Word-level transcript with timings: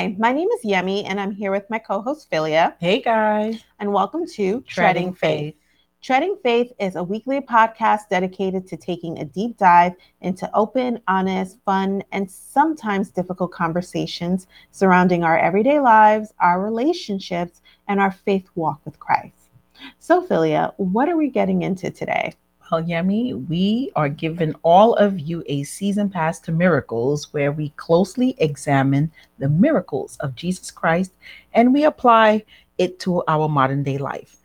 Hi, 0.00 0.16
my 0.16 0.32
name 0.32 0.48
is 0.48 0.64
Yemi, 0.64 1.04
and 1.06 1.20
I'm 1.20 1.30
here 1.30 1.50
with 1.50 1.68
my 1.68 1.78
co 1.78 2.00
host 2.00 2.30
Philia. 2.30 2.72
Hey 2.80 3.02
guys, 3.02 3.62
and 3.80 3.92
welcome 3.92 4.24
to 4.28 4.62
Treading, 4.62 4.64
Treading 4.64 5.12
Faith. 5.12 5.20
Faith. 5.20 5.54
Treading 6.00 6.36
Faith 6.42 6.72
is 6.80 6.96
a 6.96 7.02
weekly 7.02 7.38
podcast 7.42 8.08
dedicated 8.08 8.66
to 8.68 8.78
taking 8.78 9.18
a 9.18 9.26
deep 9.26 9.58
dive 9.58 9.92
into 10.22 10.50
open, 10.56 11.02
honest, 11.06 11.58
fun, 11.66 12.02
and 12.12 12.30
sometimes 12.30 13.10
difficult 13.10 13.52
conversations 13.52 14.46
surrounding 14.70 15.22
our 15.22 15.36
everyday 15.36 15.80
lives, 15.80 16.32
our 16.40 16.64
relationships, 16.64 17.60
and 17.86 18.00
our 18.00 18.10
faith 18.10 18.48
walk 18.54 18.80
with 18.86 18.98
Christ. 18.98 19.50
So, 19.98 20.26
Philia, 20.26 20.72
what 20.78 21.10
are 21.10 21.16
we 21.18 21.28
getting 21.28 21.60
into 21.60 21.90
today? 21.90 22.32
Well, 22.70 22.84
Yemi, 22.84 23.48
we 23.48 23.90
are 23.96 24.08
giving 24.08 24.54
all 24.62 24.94
of 24.94 25.18
you 25.18 25.42
a 25.46 25.64
season 25.64 26.08
pass 26.08 26.38
to 26.40 26.52
miracles 26.52 27.32
where 27.32 27.50
we 27.50 27.70
closely 27.70 28.36
examine 28.38 29.10
the 29.38 29.48
miracles 29.48 30.16
of 30.20 30.36
Jesus 30.36 30.70
Christ 30.70 31.12
and 31.52 31.74
we 31.74 31.82
apply 31.82 32.44
it 32.78 33.00
to 33.00 33.24
our 33.26 33.48
modern 33.48 33.82
day 33.82 33.98
life. 33.98 34.36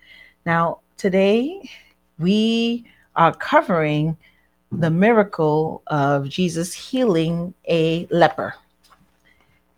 Now, 0.43 0.79
today 0.97 1.69
we 2.17 2.85
are 3.15 3.31
covering 3.31 4.17
the 4.71 4.89
miracle 4.89 5.83
of 5.85 6.27
Jesus 6.27 6.73
healing 6.73 7.53
a 7.69 8.07
leper. 8.09 8.55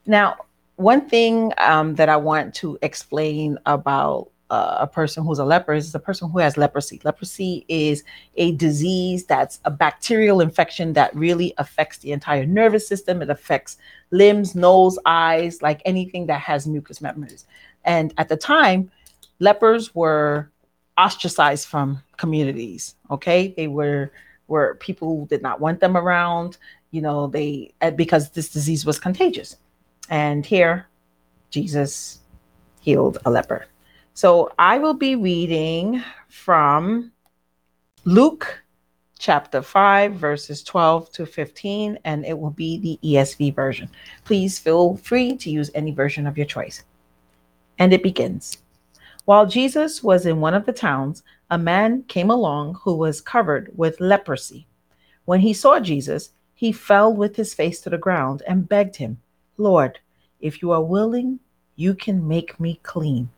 Now, 0.06 0.38
one 0.78 1.10
thing 1.10 1.52
um, 1.58 1.96
that 1.96 2.08
I 2.08 2.16
want 2.16 2.56
to 2.56 2.80
explain 2.82 3.58
about 3.66 4.30
a 4.50 4.88
person 4.88 5.26
who's 5.26 5.40
a 5.40 5.46
leper 5.46 5.74
is 5.74 5.94
a 5.94 6.00
person 6.00 6.30
who 6.30 6.40
has 6.40 6.58
leprosy. 6.58 7.02
Leprosy 7.04 7.66
is 7.68 8.04
a 8.36 8.54
disease 8.54 9.26
that's 9.26 9.60
a 9.66 9.72
bacterial 9.72 10.40
infection 10.40 10.94
that 10.94 11.14
really 11.16 11.54
affects 11.58 11.98
the 11.98 12.12
entire 12.12 12.46
nervous 12.46 12.88
system. 12.88 13.22
It 13.22 13.30
affects 13.30 13.78
limbs, 14.12 14.56
nose, 14.56 14.98
eyes, 15.06 15.62
like 15.62 15.82
anything 15.84 16.28
that 16.28 16.40
has 16.42 16.66
mucous 16.66 17.02
membranes. 17.02 17.46
And 17.84 18.14
at 18.18 18.30
the 18.30 18.38
time, 18.38 18.90
lepers 19.40 19.94
were 19.94 20.50
ostracized 20.98 21.68
from 21.68 22.02
communities. 22.18 22.96
Okay, 23.12 23.54
they 23.58 23.68
were 23.68 24.12
were 24.48 24.76
people 24.76 25.10
who 25.10 25.28
did 25.28 25.42
not 25.42 25.60
want 25.60 25.82
them 25.82 25.98
around. 25.98 26.58
You 26.92 27.02
know, 27.02 27.28
they 27.28 27.74
eh, 27.82 27.92
because 27.92 28.30
this 28.32 28.50
disease 28.50 28.86
was 28.86 29.00
contagious. 29.00 29.58
And 30.10 30.46
here, 30.46 30.88
Jesus 31.50 32.20
healed 32.80 33.18
a 33.26 33.30
leper. 33.30 33.68
So 34.18 34.52
I 34.58 34.80
will 34.80 34.96
be 34.96 35.16
reading 35.16 36.04
from 36.28 37.12
Luke 38.04 38.64
chapter 39.20 39.62
5, 39.62 40.14
verses 40.14 40.64
12 40.64 41.12
to 41.12 41.26
15, 41.28 42.00
and 42.04 42.26
it 42.26 42.40
will 42.40 42.50
be 42.50 42.80
the 42.80 43.00
ESV 43.08 43.54
version. 43.54 43.88
Please 44.26 44.58
feel 44.58 44.98
free 44.98 45.38
to 45.38 45.52
use 45.52 45.70
any 45.76 45.92
version 45.92 46.26
of 46.26 46.36
your 46.36 46.48
choice. 46.48 46.84
And 47.78 47.94
it 47.94 48.02
begins 48.02 48.58
While 49.26 49.46
Jesus 49.46 50.02
was 50.02 50.26
in 50.26 50.42
one 50.42 50.56
of 50.56 50.66
the 50.66 50.74
towns, 50.74 51.22
a 51.52 51.60
man 51.60 52.02
came 52.08 52.32
along 52.32 52.80
who 52.82 52.96
was 52.96 53.22
covered 53.22 53.70
with 53.76 54.02
leprosy. 54.02 54.66
When 55.26 55.42
he 55.42 55.54
saw 55.54 55.80
Jesus, 55.80 56.32
he 56.56 56.72
fell 56.72 57.14
with 57.14 57.36
his 57.36 57.54
face 57.54 57.82
to 57.82 57.92
the 57.92 58.00
ground 58.00 58.42
and 58.48 58.68
begged 58.68 58.96
him, 58.96 59.22
Lord, 59.58 60.00
if 60.40 60.64
you 60.64 60.72
are 60.72 60.82
willing, 60.82 61.40
you 61.76 61.94
can 61.94 62.28
make 62.28 62.60
me 62.60 62.80
clean. 62.82 63.30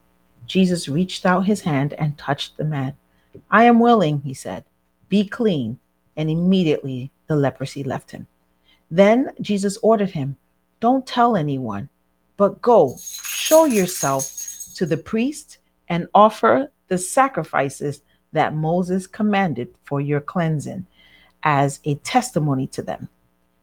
Jesus 0.49 0.89
reached 0.89 1.25
out 1.25 1.45
his 1.45 1.61
hand 1.61 1.93
and 1.93 2.17
touched 2.17 2.57
the 2.57 2.65
man. 2.65 2.97
I 3.51 3.63
am 3.65 3.79
willing, 3.79 4.21
he 4.21 4.33
said. 4.33 4.65
Be 5.07 5.25
clean. 5.25 5.79
And 6.17 6.29
immediately 6.29 7.11
the 7.27 7.35
leprosy 7.37 7.83
left 7.83 8.11
him. 8.11 8.27
Then 8.91 9.31
Jesus 9.39 9.77
ordered 9.77 10.09
him, 10.09 10.35
Don't 10.79 11.07
tell 11.07 11.37
anyone, 11.37 11.87
but 12.35 12.61
go, 12.61 12.97
show 12.99 13.65
yourself 13.65 14.33
to 14.75 14.85
the 14.85 14.97
priest 14.97 15.59
and 15.87 16.07
offer 16.13 16.71
the 16.87 16.97
sacrifices 16.97 18.01
that 18.31 18.55
Moses 18.55 19.07
commanded 19.07 19.73
for 19.85 20.01
your 20.01 20.19
cleansing 20.19 20.85
as 21.43 21.79
a 21.85 21.95
testimony 21.95 22.67
to 22.67 22.81
them. 22.81 23.07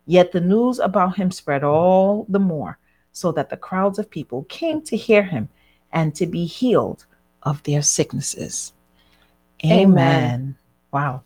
Yet 0.07 0.31
the 0.31 0.41
news 0.41 0.79
about 0.79 1.17
him 1.17 1.31
spread 1.31 1.65
all 1.65 2.27
the 2.29 2.39
more, 2.39 2.79
so 3.13 3.33
that 3.33 3.51
the 3.51 3.57
crowds 3.57 3.99
of 3.99 4.09
people 4.09 4.45
came 4.45 4.83
to 4.83 4.97
hear 4.97 5.25
him 5.25 5.49
and 5.97 6.15
to 6.15 6.27
be 6.27 6.45
healed 6.45 7.07
of 7.43 7.63
their 7.63 7.81
sicknesses. 7.81 8.75
Amen. 9.65 9.89
Amen. 9.89 10.59
Wow. 10.93 11.23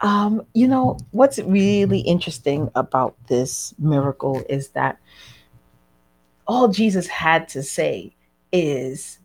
Um, 0.00 0.44
you 0.54 0.66
know, 0.66 0.98
what's 1.12 1.38
really 1.38 2.00
interesting 2.00 2.68
about 2.74 3.14
this 3.28 3.72
miracle 3.78 4.42
is 4.48 4.70
that 4.70 4.98
all 6.48 6.66
Jesus 6.66 7.06
had 7.06 7.46
to 7.50 7.62
say 7.62 8.12
is, 8.52 9.20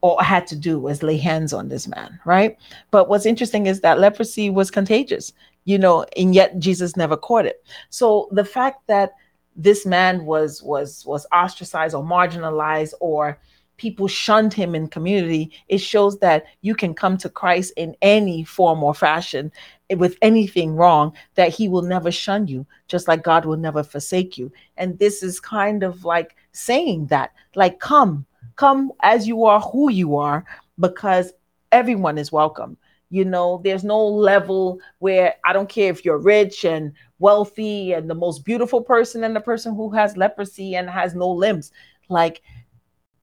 or 0.00 0.22
had 0.22 0.46
to 0.46 0.56
do 0.56 0.78
was 0.78 1.02
lay 1.02 1.16
hands 1.16 1.52
on 1.52 1.68
this 1.68 1.88
man, 1.88 2.20
right? 2.24 2.56
But 2.92 3.08
what's 3.08 3.26
interesting 3.26 3.66
is 3.66 3.80
that 3.80 3.98
leprosy 3.98 4.48
was 4.48 4.70
contagious, 4.70 5.32
you 5.64 5.76
know, 5.76 6.06
and 6.16 6.36
yet 6.36 6.56
Jesus 6.60 6.96
never 6.96 7.16
caught 7.16 7.46
it. 7.46 7.64
So 7.90 8.28
the 8.30 8.44
fact 8.44 8.86
that 8.86 9.14
this 9.56 9.84
man 9.84 10.24
was 10.24 10.62
was 10.62 11.04
was 11.04 11.26
ostracized 11.32 11.96
or 11.96 12.04
marginalized 12.04 12.94
or 13.00 13.40
people 13.80 14.06
shunned 14.06 14.52
him 14.52 14.74
in 14.74 14.86
community, 14.86 15.50
it 15.68 15.78
shows 15.78 16.18
that 16.18 16.44
you 16.60 16.74
can 16.74 16.92
come 16.92 17.16
to 17.16 17.30
Christ 17.30 17.72
in 17.78 17.96
any 18.02 18.44
form 18.44 18.82
or 18.82 18.94
fashion 18.94 19.50
eh, 19.88 19.94
with 19.94 20.18
anything 20.20 20.76
wrong, 20.76 21.14
that 21.36 21.48
he 21.48 21.66
will 21.66 21.80
never 21.80 22.12
shun 22.12 22.46
you, 22.46 22.66
just 22.88 23.08
like 23.08 23.24
God 23.24 23.46
will 23.46 23.56
never 23.56 23.82
forsake 23.82 24.36
you. 24.36 24.52
And 24.76 24.98
this 24.98 25.22
is 25.22 25.40
kind 25.40 25.82
of 25.82 26.04
like 26.04 26.36
saying 26.52 27.06
that, 27.06 27.32
like, 27.54 27.80
come, 27.80 28.26
come 28.56 28.92
as 29.00 29.26
you 29.26 29.46
are, 29.46 29.60
who 29.60 29.90
you 29.90 30.18
are, 30.18 30.44
because 30.78 31.32
everyone 31.72 32.18
is 32.18 32.30
welcome. 32.30 32.76
You 33.08 33.24
know, 33.24 33.62
there's 33.64 33.82
no 33.82 34.06
level 34.06 34.78
where 34.98 35.36
I 35.46 35.54
don't 35.54 35.70
care 35.70 35.90
if 35.90 36.04
you're 36.04 36.18
rich 36.18 36.66
and 36.66 36.92
wealthy 37.18 37.94
and 37.94 38.10
the 38.10 38.14
most 38.14 38.44
beautiful 38.44 38.82
person 38.82 39.24
and 39.24 39.34
the 39.34 39.40
person 39.40 39.74
who 39.74 39.90
has 39.92 40.18
leprosy 40.18 40.76
and 40.76 40.90
has 40.90 41.14
no 41.14 41.30
limbs. 41.30 41.72
Like, 42.10 42.42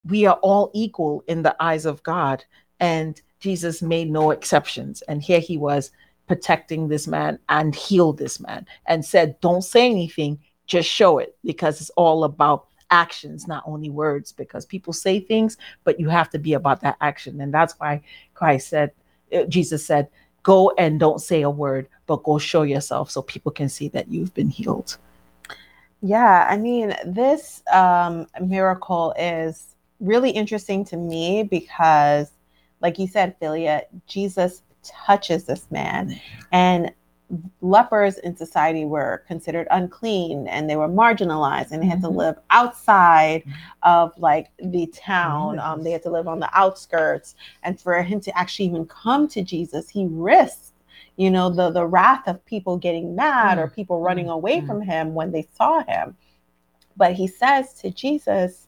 we 0.09 0.25
are 0.25 0.39
all 0.41 0.71
equal 0.73 1.23
in 1.27 1.43
the 1.43 1.55
eyes 1.59 1.85
of 1.85 2.03
God. 2.03 2.43
And 2.79 3.21
Jesus 3.39 3.81
made 3.81 4.09
no 4.09 4.31
exceptions. 4.31 5.01
And 5.03 5.21
here 5.21 5.39
he 5.39 5.57
was 5.57 5.91
protecting 6.27 6.87
this 6.87 7.07
man 7.07 7.39
and 7.49 7.73
healed 7.73 8.17
this 8.17 8.39
man 8.39 8.65
and 8.85 9.03
said, 9.03 9.39
Don't 9.41 9.63
say 9.63 9.89
anything, 9.89 10.39
just 10.65 10.89
show 10.89 11.17
it 11.19 11.37
because 11.43 11.79
it's 11.81 11.89
all 11.91 12.23
about 12.23 12.67
actions, 12.89 13.47
not 13.47 13.63
only 13.65 13.89
words, 13.89 14.31
because 14.31 14.65
people 14.65 14.93
say 14.93 15.19
things, 15.19 15.57
but 15.83 15.99
you 15.99 16.09
have 16.09 16.29
to 16.29 16.39
be 16.39 16.53
about 16.53 16.81
that 16.81 16.97
action. 17.01 17.41
And 17.41 17.53
that's 17.53 17.73
why 17.79 18.01
Christ 18.33 18.69
said, 18.69 18.91
uh, 19.33 19.43
Jesus 19.45 19.85
said, 19.85 20.09
Go 20.43 20.71
and 20.77 20.99
don't 20.99 21.19
say 21.19 21.41
a 21.41 21.49
word, 21.49 21.89
but 22.05 22.23
go 22.23 22.37
show 22.37 22.61
yourself 22.61 23.11
so 23.11 23.21
people 23.21 23.51
can 23.51 23.67
see 23.67 23.89
that 23.89 24.07
you've 24.07 24.33
been 24.33 24.49
healed. 24.49 24.97
Yeah, 26.01 26.47
I 26.49 26.57
mean, 26.57 26.95
this 27.05 27.63
um, 27.71 28.27
miracle 28.39 29.13
is 29.17 29.75
really 29.99 30.29
interesting 30.29 30.85
to 30.85 30.97
me 30.97 31.43
because, 31.43 32.31
like 32.81 32.99
you 32.99 33.07
said, 33.07 33.39
Philia, 33.39 33.83
Jesus 34.07 34.61
touches 34.83 35.45
this 35.45 35.69
man. 35.71 36.19
And 36.51 36.91
lepers 37.61 38.17
in 38.19 38.35
society 38.35 38.85
were 38.85 39.23
considered 39.27 39.67
unclean 39.71 40.47
and 40.47 40.69
they 40.69 40.77
were 40.77 40.87
marginalized 40.87 41.71
and 41.71 41.83
they 41.83 41.87
had 41.87 42.01
to 42.01 42.07
mm-hmm. 42.07 42.19
live 42.19 42.35
outside 42.51 43.41
mm-hmm. 43.41 43.51
of 43.83 44.17
like 44.17 44.47
the 44.63 44.87
town 44.87 45.59
um, 45.59 45.83
they 45.83 45.91
had 45.91 46.01
to 46.01 46.09
live 46.09 46.27
on 46.27 46.39
the 46.39 46.49
outskirts 46.57 47.35
and 47.63 47.81
for 47.81 48.01
him 48.01 48.21
to 48.21 48.37
actually 48.37 48.65
even 48.65 48.85
come 48.85 49.27
to 49.27 49.43
jesus 49.43 49.89
he 49.89 50.07
risked 50.09 50.71
you 51.17 51.29
know 51.29 51.49
the 51.49 51.69
the 51.69 51.85
wrath 51.85 52.25
of 52.27 52.45
people 52.45 52.77
getting 52.77 53.13
mad 53.13 53.57
or 53.57 53.67
mm. 53.67 53.75
people 53.75 53.99
running 53.99 54.29
away 54.29 54.61
mm. 54.61 54.67
from 54.67 54.81
him 54.81 55.13
when 55.13 55.31
they 55.31 55.45
saw 55.53 55.83
him 55.83 56.15
but 56.95 57.11
he 57.11 57.27
says 57.27 57.73
to 57.73 57.89
jesus 57.89 58.66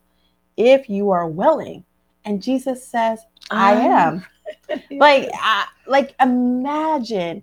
if 0.59 0.89
you 0.89 1.09
are 1.09 1.27
willing. 1.27 1.83
And 2.25 2.43
Jesus 2.43 2.85
says, 2.85 3.21
I 3.49 3.73
am. 3.73 4.25
like, 4.91 5.29
I, 5.33 5.65
like 5.87 6.13
imagine, 6.19 7.41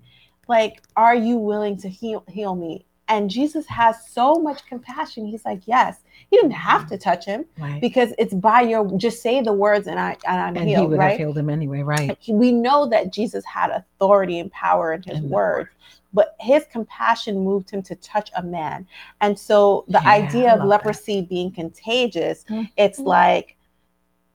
like, 0.49 0.83
are 0.97 1.15
you 1.15 1.39
willing 1.39 1.77
to 1.79 1.89
heal 1.89 2.25
heal 2.29 2.55
me? 2.55 2.85
And 3.09 3.31
Jesus 3.31 3.67
has 3.67 3.97
so 4.09 4.35
much 4.35 4.67
compassion. 4.67 5.27
He's 5.27 5.45
like, 5.45 5.63
yes. 5.67 5.99
He 6.29 6.37
didn't 6.37 6.53
have 6.53 6.89
to 6.89 6.99
touch 6.99 7.25
him 7.25 7.45
right. 7.57 7.81
because 7.81 8.13
it's 8.19 8.35
by 8.35 8.63
your 8.63 8.91
just 8.97 9.23
say 9.23 9.41
the 9.41 9.53
words 9.53 9.87
and 9.87 9.99
I 9.99 10.17
and 10.27 10.41
I'm 10.41 10.57
and 10.57 10.69
healed. 10.69 10.83
He 10.83 10.87
would 10.89 10.99
right? 10.99 11.11
have 11.11 11.19
healed 11.19 11.39
him 11.39 11.49
anyway, 11.49 11.83
right? 11.83 12.19
We 12.29 12.51
know 12.51 12.87
that 12.89 13.13
Jesus 13.13 13.45
had 13.45 13.71
authority 13.71 14.41
and 14.41 14.51
power 14.51 14.93
in 14.93 15.03
his 15.05 15.21
words 15.21 15.71
but 16.19 16.29
his 16.41 16.65
compassion 16.77 17.35
moved 17.49 17.69
him 17.71 17.83
to 17.83 17.95
touch 17.97 18.29
a 18.37 18.43
man. 18.43 18.79
And 19.21 19.39
so 19.39 19.85
the 19.97 20.01
yeah, 20.03 20.11
idea 20.21 20.55
of 20.55 20.67
leprosy 20.67 21.21
that. 21.21 21.29
being 21.29 21.51
contagious, 21.53 22.45
mm-hmm. 22.45 22.65
it's 22.85 22.99
like 22.99 23.57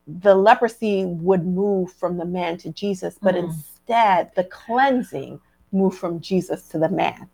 the 0.07 0.36
leprosy 0.36 1.06
would 1.06 1.45
move 1.45 1.88
from 1.94 2.18
the 2.18 2.25
man 2.38 2.57
to 2.57 2.69
Jesus, 2.72 3.13
but 3.22 3.36
mm. 3.36 3.44
instead 3.44 4.31
the 4.36 4.45
cleansing 4.45 5.39
moved 5.72 5.98
from 5.98 6.19
Jesus 6.19 6.68
to 6.69 6.78
the 6.80 6.89
man. 6.89 7.28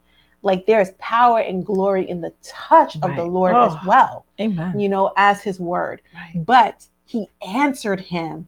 like 0.43 0.65
there's 0.65 0.91
power 0.99 1.39
and 1.39 1.65
glory 1.65 2.07
in 2.09 2.21
the 2.21 2.33
touch 2.43 2.95
of 3.01 3.15
the 3.15 3.23
Lord 3.25 3.53
Oh. 3.55 3.67
as 3.67 3.75
well, 3.85 4.25
Amen. 4.39 4.79
you 4.79 4.87
know, 4.87 5.11
as 5.17 5.41
his 5.41 5.59
word. 5.59 6.01
Right. 6.13 6.45
But 6.45 6.85
he 7.05 7.27
answered 7.45 7.99
him 7.99 8.47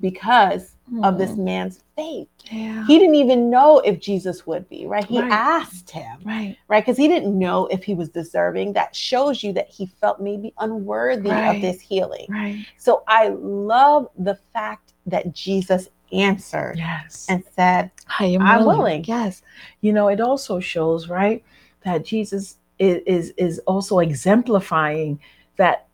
because 0.00 0.75
of 1.02 1.18
this 1.18 1.32
Mm. 1.32 1.38
man's 1.38 1.82
faith. 1.96 2.28
Yeah. 2.50 2.86
He 2.86 2.98
didn't 2.98 3.16
even 3.16 3.50
know 3.50 3.80
if 3.80 3.98
Jesus 3.98 4.46
would 4.46 4.68
be, 4.68 4.86
right? 4.86 5.04
He 5.04 5.20
Right. 5.20 5.32
asked 5.32 5.90
him, 5.90 6.18
right. 6.24 6.56
right? 6.68 6.84
Because 6.84 6.96
he 6.96 7.08
didn't 7.08 7.36
know 7.36 7.66
if 7.66 7.82
he 7.82 7.94
was 7.94 8.08
deserving. 8.08 8.72
That 8.74 8.94
shows 8.94 9.42
you 9.42 9.52
that 9.54 9.68
he 9.68 9.86
felt 9.86 10.20
maybe 10.20 10.54
unworthy 10.60 11.30
Right. 11.30 11.56
of 11.56 11.60
this 11.62 11.80
healing. 11.80 12.26
Right. 12.28 12.64
So 12.76 13.02
I 13.08 13.28
love 13.30 14.08
the 14.18 14.36
fact 14.52 14.92
that 15.06 15.32
Jesus 15.32 15.88
answered 16.12 16.76
Yes. 16.78 17.26
and 17.28 17.42
said, 17.56 17.90
I 18.20 18.26
am 18.26 18.42
I'm 18.42 18.58
willing. 18.60 18.78
willing. 18.78 19.04
Yes. 19.06 19.42
You 19.80 19.92
know, 19.92 20.06
it 20.08 20.20
also 20.20 20.60
shows, 20.60 21.08
right, 21.08 21.42
that 21.84 22.04
Jesus 22.04 22.58
is, 22.78 23.02
is 23.06 23.30
is 23.38 23.58
also 23.66 23.98
exemplifying 24.00 25.18
that 25.56 25.86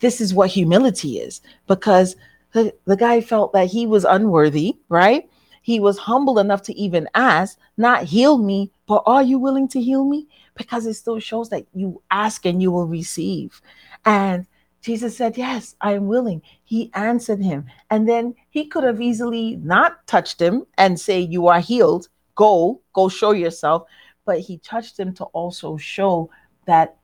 this 0.00 0.20
is 0.20 0.34
what 0.34 0.50
humility 0.50 1.18
is 1.18 1.40
because 1.66 2.14
the, 2.56 2.74
the 2.86 2.96
guy 2.96 3.20
felt 3.20 3.52
that 3.52 3.68
he 3.68 3.86
was 3.86 4.06
unworthy, 4.06 4.78
right? 4.88 5.28
He 5.60 5.78
was 5.78 5.98
humble 5.98 6.38
enough 6.38 6.62
to 6.62 6.74
even 6.74 7.06
ask, 7.14 7.58
not 7.76 8.04
heal 8.04 8.38
me, 8.38 8.72
but 8.86 9.02
are 9.04 9.22
you 9.22 9.38
willing 9.38 9.68
to 9.68 9.82
heal 9.82 10.06
me? 10.06 10.26
Because 10.54 10.86
it 10.86 10.94
still 10.94 11.18
shows 11.18 11.50
that 11.50 11.66
you 11.74 12.00
ask 12.10 12.46
and 12.46 12.62
you 12.62 12.72
will 12.72 12.86
receive. 12.86 13.60
And 14.06 14.46
Jesus 14.80 15.14
said, 15.14 15.36
Yes, 15.36 15.76
I 15.82 15.92
am 15.92 16.06
willing. 16.06 16.40
He 16.64 16.90
answered 16.94 17.42
him. 17.42 17.66
And 17.90 18.08
then 18.08 18.34
he 18.48 18.66
could 18.66 18.84
have 18.84 19.02
easily 19.02 19.56
not 19.56 20.06
touched 20.06 20.40
him 20.40 20.66
and 20.78 20.98
say, 20.98 21.20
You 21.20 21.48
are 21.48 21.60
healed. 21.60 22.08
Go, 22.36 22.80
go 22.94 23.10
show 23.10 23.32
yourself. 23.32 23.86
But 24.24 24.40
he 24.40 24.58
touched 24.58 24.98
him 24.98 25.12
to 25.14 25.24
also 25.24 25.76
show 25.76 26.30
that 26.64 26.96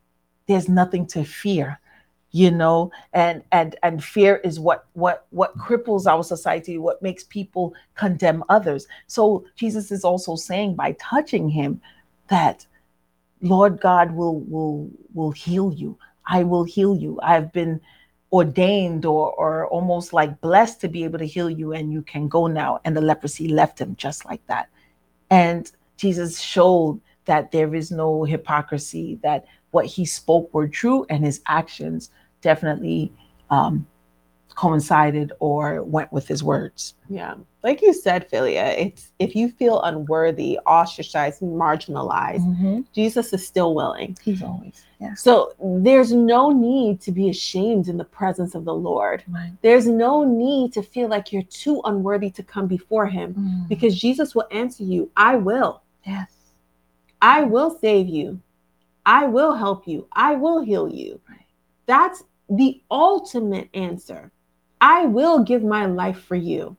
there's 0.46 0.68
nothing 0.70 1.06
to 1.08 1.24
fear 1.24 1.78
you 2.32 2.50
know 2.50 2.90
and 3.12 3.42
and 3.52 3.76
and 3.82 4.02
fear 4.02 4.36
is 4.36 4.58
what 4.58 4.86
what 4.94 5.26
what 5.30 5.56
mm. 5.56 5.60
cripples 5.60 6.06
our 6.06 6.24
society 6.24 6.78
what 6.78 7.02
makes 7.02 7.24
people 7.24 7.74
condemn 7.94 8.42
others. 8.48 8.88
So 9.06 9.44
jesus 9.54 9.92
is 9.92 10.02
also 10.04 10.34
saying 10.34 10.74
by 10.74 10.96
touching 10.98 11.48
him 11.48 11.80
that 12.28 12.66
lord 13.42 13.80
god 13.80 14.12
will 14.12 14.40
will 14.40 14.90
will 15.14 15.30
heal 15.30 15.72
you. 15.72 15.98
I 16.26 16.44
will 16.44 16.64
heal 16.64 16.96
you. 16.96 17.20
I've 17.22 17.52
been 17.52 17.80
ordained 18.32 19.04
or 19.04 19.32
or 19.32 19.66
almost 19.68 20.14
like 20.14 20.40
blessed 20.40 20.80
to 20.80 20.88
be 20.88 21.04
able 21.04 21.18
to 21.18 21.26
heal 21.26 21.50
you 21.50 21.74
and 21.74 21.92
you 21.92 22.00
can 22.00 22.28
go 22.28 22.46
now. 22.46 22.80
And 22.84 22.96
the 22.96 23.02
leprosy 23.02 23.48
left 23.48 23.78
him 23.78 23.94
just 23.96 24.24
like 24.24 24.44
that. 24.46 24.68
And 25.30 25.70
jesus 25.98 26.40
showed 26.40 27.00
that 27.26 27.52
there 27.52 27.74
is 27.74 27.90
no 27.90 28.24
hypocrisy 28.24 29.20
that 29.22 29.44
what 29.70 29.86
he 29.86 30.04
spoke 30.04 30.52
were 30.54 30.68
true 30.68 31.04
and 31.10 31.24
his 31.24 31.40
actions 31.46 32.10
definitely 32.42 33.12
um, 33.50 33.86
coincided 34.54 35.32
or 35.40 35.82
went 35.82 36.12
with 36.12 36.28
his 36.28 36.44
words. 36.44 36.94
Yeah. 37.08 37.34
Like 37.62 37.80
you 37.80 37.94
said, 37.94 38.28
Philia, 38.28 38.76
it's 38.76 39.12
if 39.18 39.34
you 39.34 39.48
feel 39.48 39.80
unworthy, 39.82 40.58
ostracized, 40.66 41.40
marginalized, 41.40 42.84
Jesus 42.92 43.32
is 43.32 43.46
still 43.46 43.74
willing. 43.74 44.16
He's 44.22 44.42
always, 44.42 44.84
yeah. 45.00 45.14
So 45.14 45.54
there's 45.62 46.12
no 46.12 46.50
need 46.50 47.00
to 47.02 47.12
be 47.12 47.30
ashamed 47.30 47.88
in 47.88 47.96
the 47.96 48.04
presence 48.04 48.54
of 48.54 48.64
the 48.64 48.74
Lord. 48.74 49.22
Right. 49.28 49.52
There's 49.62 49.86
no 49.86 50.24
need 50.24 50.72
to 50.74 50.82
feel 50.82 51.08
like 51.08 51.32
you're 51.32 51.44
too 51.44 51.80
unworthy 51.84 52.30
to 52.30 52.42
come 52.42 52.66
before 52.66 53.06
him 53.06 53.64
because 53.68 53.98
Jesus 53.98 54.34
will 54.34 54.48
answer 54.50 54.82
you, 54.84 55.10
I 55.16 55.36
will. 55.36 55.82
yes. 56.04 56.30
I 57.22 57.44
will 57.44 57.78
save 57.78 58.08
you. 58.08 58.40
I 59.06 59.26
will 59.26 59.54
help 59.54 59.86
you. 59.86 60.08
I 60.12 60.34
will 60.34 60.60
heal 60.60 60.88
you. 60.88 61.20
Right. 61.30 61.46
That's 61.86 62.24
the 62.56 62.82
ultimate 62.90 63.68
answer. 63.74 64.30
I 64.80 65.06
will 65.06 65.42
give 65.42 65.62
my 65.62 65.86
life 65.86 66.20
for 66.20 66.36
you. 66.36 66.76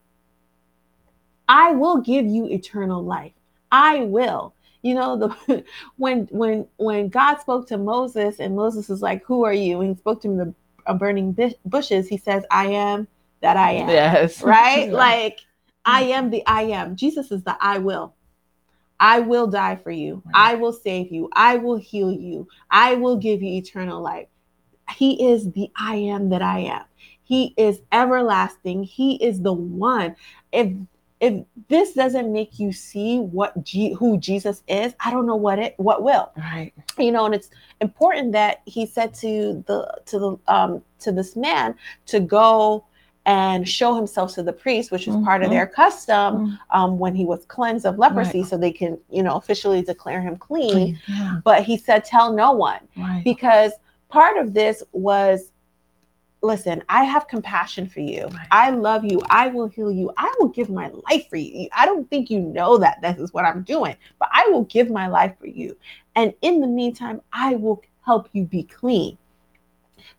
I 1.48 1.72
will 1.72 2.02
give 2.02 2.26
you 2.26 2.48
eternal 2.48 3.04
life. 3.04 3.34
I 3.72 4.02
will. 4.02 4.54
You 4.82 4.96
know, 4.96 5.18
the 5.18 5.64
when 5.98 6.28
when 6.32 6.68
when 6.78 7.10
God 7.10 7.40
spoke 7.40 7.68
to 7.70 7.78
Moses 7.78 8.40
and 8.40 8.56
Moses 8.56 8.90
is 8.90 9.02
like, 9.02 9.24
"Who 9.26 9.44
are 9.46 9.54
you?" 9.54 9.80
and 9.82 9.90
he 9.90 9.96
spoke 9.96 10.22
to 10.22 10.28
him 10.28 10.40
in 10.40 10.48
the 10.48 10.56
uh, 10.86 10.94
burning 10.94 11.32
bu- 11.32 11.56
bushes, 11.66 12.08
he 12.08 12.18
says, 12.18 12.44
"I 12.52 12.68
am 12.68 13.08
that 13.42 13.58
I 13.58 13.72
am." 13.72 13.90
Yes. 13.90 14.42
right? 14.44 14.92
Like, 14.92 15.40
I 15.86 16.04
am 16.04 16.30
the 16.30 16.46
I 16.46 16.64
am. 16.64 16.96
Jesus 16.96 17.32
is 17.32 17.44
the 17.44 17.56
I 17.60 17.78
will. 17.80 18.14
I 19.00 19.20
will 19.20 19.48
die 19.48 19.76
for 19.76 19.92
you. 19.92 20.24
I 20.34 20.56
will 20.56 20.72
save 20.72 21.12
you. 21.12 21.30
I 21.34 21.58
will 21.58 21.78
heal 21.78 22.12
you. 22.12 22.48
I 22.70 22.96
will 22.96 23.18
give 23.18 23.42
you 23.42 23.58
eternal 23.58 24.02
life. 24.02 24.28
He 24.96 25.32
is 25.32 25.52
the 25.52 25.70
I 25.80 25.96
am 25.96 26.30
that 26.30 26.42
I 26.42 26.60
am. 26.60 26.84
He 27.24 27.54
is 27.58 27.82
everlasting. 27.92 28.84
He 28.84 29.16
is 29.24 29.42
the 29.42 29.54
one. 29.54 30.16
If 30.52 30.74
if 31.20 31.46
this 31.70 31.94
doesn't 31.94 32.34
make 32.34 32.60
you 32.60 32.74
see 32.74 33.20
what 33.20 33.64
G, 33.64 33.94
who 33.94 34.18
Jesus 34.18 34.62
is, 34.68 34.94
I 35.00 35.10
don't 35.10 35.26
know 35.26 35.38
what 35.38 35.58
it 35.58 35.74
what 35.78 36.04
will 36.04 36.32
right. 36.38 36.74
you 36.98 37.12
know 37.14 37.26
and 37.26 37.34
it's 37.34 37.50
important 37.80 38.34
that 38.34 38.62
he 38.66 38.86
said 38.86 39.14
to 39.16 39.64
the 39.68 40.02
to 40.08 40.20
the 40.20 40.54
um 40.54 40.82
to 41.00 41.14
this 41.14 41.38
man 41.38 41.76
to 42.08 42.20
go 42.20 42.84
and 43.26 43.70
show 43.70 43.96
himself 43.96 44.34
to 44.34 44.44
the 44.44 44.52
priest 44.52 44.92
which 44.92 45.08
was 45.08 45.16
part 45.24 45.44
of 45.44 45.48
Mhm. 45.48 45.52
their 45.54 45.68
custom 45.68 46.60
um 46.72 47.00
when 47.00 47.16
he 47.16 47.24
was 47.24 47.46
cleansed 47.46 47.86
of 47.86 47.98
leprosy 47.98 48.42
Right. 48.42 48.50
so 48.50 48.58
they 48.58 48.74
can 48.74 48.98
you 49.10 49.24
know 49.24 49.36
officially 49.38 49.82
declare 49.82 50.20
him 50.20 50.36
clean 50.36 51.00
Yeah. 51.08 51.40
but 51.46 51.64
he 51.64 51.78
said 51.78 52.04
tell 52.04 52.34
no 52.34 52.52
one 52.52 52.82
Right. 52.98 53.22
because 53.24 53.72
part 54.14 54.38
of 54.38 54.54
this 54.54 54.84
was 54.92 55.52
listen 56.44 56.84
i 56.88 57.04
have 57.04 57.28
compassion 57.28 57.88
for 57.88 58.02
you. 58.02 58.30
I 58.52 58.70
love 58.70 59.04
you. 59.12 59.18
I 59.30 59.48
will 59.48 59.68
heal 59.68 59.92
you. 59.92 60.12
I 60.18 60.32
will 60.38 60.50
give 60.50 60.70
my 60.70 60.88
life 61.10 61.26
for 61.30 61.38
you. 61.38 61.68
I 61.76 61.86
don't 61.88 62.08
think 62.12 62.30
you 62.30 62.40
know 62.40 62.78
that 62.78 63.02
this 63.02 63.18
is 63.18 63.34
what 63.34 63.44
i'm 63.46 63.64
doing 63.64 63.96
but 64.20 64.30
i 64.32 64.44
will 64.52 64.66
give 64.66 64.90
my 64.92 65.08
life 65.08 65.34
for 65.40 65.48
you. 65.48 65.76
And 66.16 66.34
in 66.42 66.62
the 66.62 66.68
meantime 66.68 67.22
i 67.32 67.56
will 67.56 67.82
help 68.06 68.30
you 68.34 68.44
be 68.44 68.64
clean. 68.64 69.18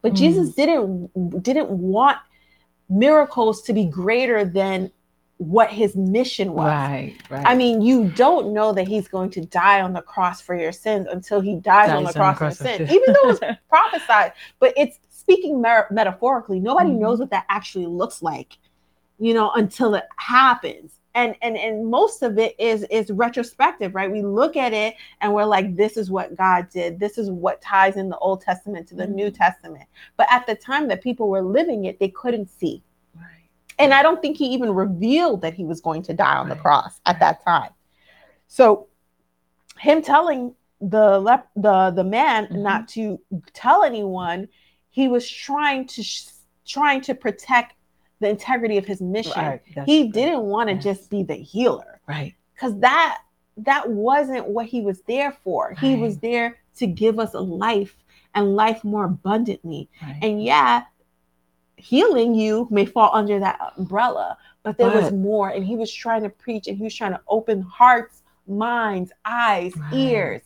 But 0.02 0.12
Mm. 0.12 0.16
jesus 0.22 0.48
didn't 0.60 1.42
didn't 1.48 1.70
want 1.70 2.18
miracles 2.88 3.62
to 3.66 3.72
be 3.72 3.84
greater 3.84 4.44
than 4.44 4.90
what 5.38 5.68
his 5.70 5.96
mission 5.96 6.52
was 6.52 6.66
Right. 6.66 7.16
Right. 7.28 7.44
I 7.44 7.54
mean, 7.54 7.82
you 7.82 8.08
don't 8.10 8.52
know 8.52 8.72
that 8.72 8.86
he's 8.86 9.08
going 9.08 9.30
to 9.30 9.40
die 9.40 9.80
on 9.80 9.92
the 9.92 10.00
cross 10.02 10.40
for 10.40 10.54
your 10.54 10.72
sins 10.72 11.06
until 11.10 11.40
he 11.40 11.56
dies, 11.56 11.90
on 11.90 12.04
the 12.04 12.12
cross 12.12 12.38
for 12.38 12.50
sins, 12.52 12.90
even 12.90 13.12
though 13.22 13.30
it's 13.30 13.40
prophesied. 13.68 14.32
But 14.60 14.74
it's 14.76 15.00
speaking 15.10 15.60
mer- 15.60 15.88
metaphorically. 15.90 16.60
Nobody 16.60 16.90
Mhm. 16.90 16.98
knows 16.98 17.18
what 17.18 17.30
that 17.30 17.46
actually 17.48 17.86
looks 17.86 18.22
like, 18.22 18.58
you 19.18 19.34
know, 19.34 19.50
until 19.52 19.94
it 19.96 20.04
happens. 20.16 21.00
And 21.16 21.36
and 21.42 21.56
and 21.56 21.86
most 21.86 22.22
of 22.22 22.38
it 22.38 22.54
is 22.58 22.84
is 22.90 23.10
retrospective, 23.10 23.94
right? 23.94 24.10
We 24.10 24.22
look 24.22 24.56
at 24.56 24.72
it 24.72 24.94
and 25.20 25.32
we're 25.32 25.44
like, 25.44 25.74
this 25.76 25.96
is 25.96 26.10
what 26.10 26.36
God 26.36 26.68
did. 26.70 26.98
This 26.98 27.18
is 27.18 27.30
what 27.30 27.60
ties 27.62 27.96
in 27.96 28.08
the 28.08 28.18
Old 28.18 28.40
Testament 28.40 28.88
to 28.88 28.94
the 28.96 29.06
New 29.06 29.30
Mhm. 29.30 29.36
Testament. 29.36 29.84
But 30.16 30.26
at 30.30 30.46
the 30.46 30.54
time 30.56 30.88
that 30.88 31.02
people 31.02 31.28
were 31.28 31.42
living 31.42 31.84
it, 31.86 31.98
they 32.00 32.08
couldn't 32.08 32.48
see. 32.50 32.82
Right. 33.78 33.84
And 33.84 33.94
I 33.94 34.02
don't 34.02 34.20
think 34.22 34.36
he 34.36 34.46
even 34.46 34.70
revealed 34.74 35.42
that 35.42 35.54
he 35.54 35.64
was 35.64 35.80
going 35.80 36.02
to 36.04 36.14
die 36.14 36.36
on 36.36 36.48
the 36.48 36.56
cross 36.56 37.00
at 37.06 37.20
that 37.20 37.44
time. 37.44 37.70
So 38.48 38.86
him 39.78 40.02
telling 40.02 40.54
the 40.80 41.18
lep- 41.18 41.48
the 41.56 41.90
the 41.90 42.04
man 42.04 42.46
Mhm. 42.46 42.62
not 42.62 42.88
to 42.88 43.18
tell 43.52 43.82
anyone, 43.84 44.48
he 44.90 45.08
was 45.08 45.28
trying 45.28 45.86
to 45.88 46.02
sh- 46.02 46.28
trying 46.66 47.00
to 47.02 47.14
protect 47.14 47.74
the 48.20 48.28
integrity 48.28 48.76
of 48.78 48.84
his 48.86 49.00
mission. 49.00 49.32
Right. 49.42 49.62
He 49.86 50.08
didn't 50.08 50.42
want 50.42 50.68
to 50.68 50.74
Yes. 50.74 50.84
just 50.84 51.10
be 51.10 51.22
the 51.22 51.34
healer 51.34 52.00
Right. 52.06 52.34
cuz 52.56 52.74
that 52.76 53.18
that 53.56 53.88
wasn't 53.88 54.48
what 54.48 54.66
he 54.66 54.80
was 54.80 55.00
there 55.02 55.30
for. 55.30 55.74
He 55.80 55.94
was 55.94 56.18
there 56.18 56.56
to 56.76 56.86
give 56.88 57.20
us 57.20 57.34
a 57.34 57.40
life 57.40 57.96
and 58.34 58.56
life 58.56 58.82
more 58.82 59.04
abundantly. 59.04 59.88
Right. 60.02 60.18
And 60.22 60.42
yeah, 60.42 60.84
healing 61.76 62.34
you 62.34 62.66
may 62.70 62.84
fall 62.86 63.10
under 63.12 63.38
that 63.40 63.58
umbrella, 63.76 64.36
but 64.62 64.78
there 64.78 64.90
was 64.90 65.12
more. 65.12 65.48
And 65.50 65.64
he 65.64 65.76
was 65.76 65.92
trying 65.92 66.22
to 66.22 66.28
preach 66.30 66.66
and 66.68 66.76
he 66.76 66.84
was 66.84 66.94
trying 66.94 67.12
to 67.12 67.20
open 67.28 67.60
hearts, 67.62 68.22
minds, 68.46 69.12
eyes, 69.24 69.76
Right. 69.76 69.92
ears. 69.94 70.42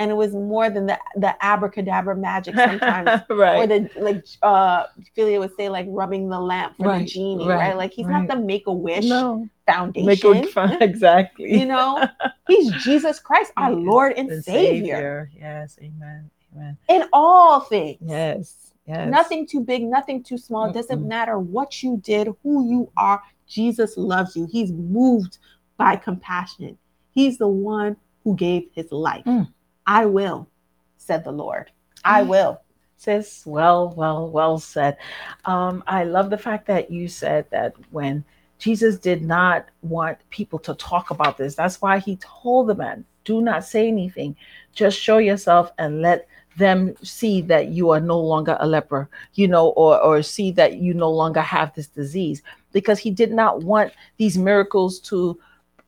And 0.00 0.12
it 0.12 0.14
was 0.14 0.32
more 0.32 0.70
than 0.70 0.86
the, 0.86 0.96
the 1.16 1.34
abracadabra 1.44 2.14
magic 2.14 2.54
sometimes. 2.54 3.22
Or 3.30 3.66
the 3.66 3.90
like 3.96 4.24
uh 4.42 4.84
Philia 5.16 5.40
would 5.40 5.56
say 5.56 5.68
like 5.68 5.86
rubbing 5.88 6.28
the 6.28 6.38
lamp 6.40 6.76
for 6.76 6.96
the 6.98 7.04
genie, 7.04 7.48
right? 7.48 7.56
right, 7.58 7.76
Like 7.76 7.92
he's 7.92 8.06
right. 8.06 8.26
not 8.26 8.28
the 8.28 8.40
make 8.40 8.68
a 8.68 8.72
wish 8.72 9.06
no. 9.06 9.48
foundation. 9.66 10.30
Make 10.32 10.50
fun. 10.50 10.76
Exactly. 10.80 11.58
you 11.58 11.66
know, 11.66 12.06
he's 12.46 12.70
Jesus 12.84 13.18
Christ, 13.18 13.52
our 13.56 13.72
Lord 13.72 14.12
and, 14.16 14.30
And 14.30 14.44
Savior. 14.44 15.30
Yes. 15.36 15.76
Amen. 15.82 16.30
Amen. 16.54 16.78
in 16.88 17.04
all 17.12 17.60
things. 17.60 17.98
Yes. 18.00 18.67
Yes. 18.88 19.10
Nothing 19.10 19.46
too 19.46 19.60
big, 19.60 19.82
nothing 19.82 20.22
too 20.22 20.38
small. 20.38 20.64
It 20.64 20.72
doesn't 20.72 21.06
matter 21.06 21.38
what 21.38 21.82
you 21.82 21.98
did, 21.98 22.28
who 22.42 22.66
you 22.66 22.90
are. 22.96 23.22
Jesus 23.46 23.98
loves 23.98 24.34
you. 24.34 24.48
He's 24.50 24.72
moved 24.72 25.38
by 25.76 25.96
compassion. 25.96 26.78
He's 27.12 27.36
the 27.36 27.48
one 27.48 27.96
who 28.24 28.34
gave 28.34 28.68
his 28.72 28.90
life. 28.90 29.24
Mm. 29.26 29.52
I 29.86 30.06
will, 30.06 30.48
said 30.96 31.22
the 31.22 31.32
Lord. 31.32 31.70
I 32.02 32.22
will. 32.22 32.62
Sis, 32.96 33.44
well, 33.44 33.92
well, 33.94 34.30
well 34.30 34.58
said. 34.58 34.96
Um, 35.44 35.84
I 35.86 36.04
love 36.04 36.30
the 36.30 36.38
fact 36.38 36.66
that 36.66 36.90
you 36.90 37.08
said 37.08 37.44
that 37.50 37.74
when 37.90 38.24
Jesus 38.58 38.98
did 38.98 39.22
not 39.22 39.66
want 39.82 40.18
people 40.30 40.58
to 40.60 40.74
talk 40.74 41.10
about 41.10 41.36
this, 41.36 41.54
that's 41.54 41.80
why 41.82 41.98
he 41.98 42.16
told 42.16 42.68
the 42.68 42.74
man, 42.74 43.04
do 43.24 43.42
not 43.42 43.64
say 43.64 43.86
anything. 43.86 44.34
Just 44.72 44.98
show 44.98 45.18
yourself 45.18 45.70
and 45.78 46.00
let 46.00 46.26
them 46.58 46.94
see 47.02 47.40
that 47.42 47.68
you 47.68 47.90
are 47.90 48.00
no 48.00 48.18
longer 48.20 48.56
a 48.60 48.66
leper, 48.66 49.08
you 49.34 49.48
know, 49.48 49.68
or 49.70 50.00
or 50.00 50.22
see 50.22 50.50
that 50.52 50.78
you 50.78 50.92
no 50.92 51.10
longer 51.10 51.40
have 51.40 51.74
this 51.74 51.86
disease. 51.86 52.42
Because 52.72 52.98
he 52.98 53.10
did 53.10 53.32
not 53.32 53.62
want 53.62 53.92
these 54.18 54.36
miracles 54.36 55.00
to, 55.00 55.40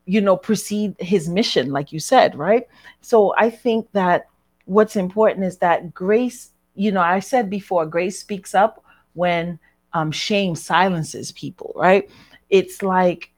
you 0.06 0.20
know, 0.20 0.36
precede 0.36 0.96
his 0.98 1.28
mission, 1.28 1.70
like 1.70 1.92
you 1.92 2.00
said, 2.00 2.34
right? 2.34 2.66
So 3.02 3.34
I 3.36 3.50
think 3.50 3.90
that 3.92 4.28
what's 4.64 4.96
important 4.96 5.44
is 5.44 5.58
that 5.58 5.92
grace 5.92 6.52
you 6.74 6.92
know, 6.92 7.02
I 7.02 7.20
said 7.20 7.50
before, 7.50 7.84
grace 7.84 8.18
speaks 8.18 8.54
up 8.54 8.82
when 9.12 9.58
um, 9.92 10.10
shame 10.10 10.54
silences 10.54 11.32
people, 11.32 11.72
right? 11.76 12.08
It's 12.48 12.82
like 12.82 13.30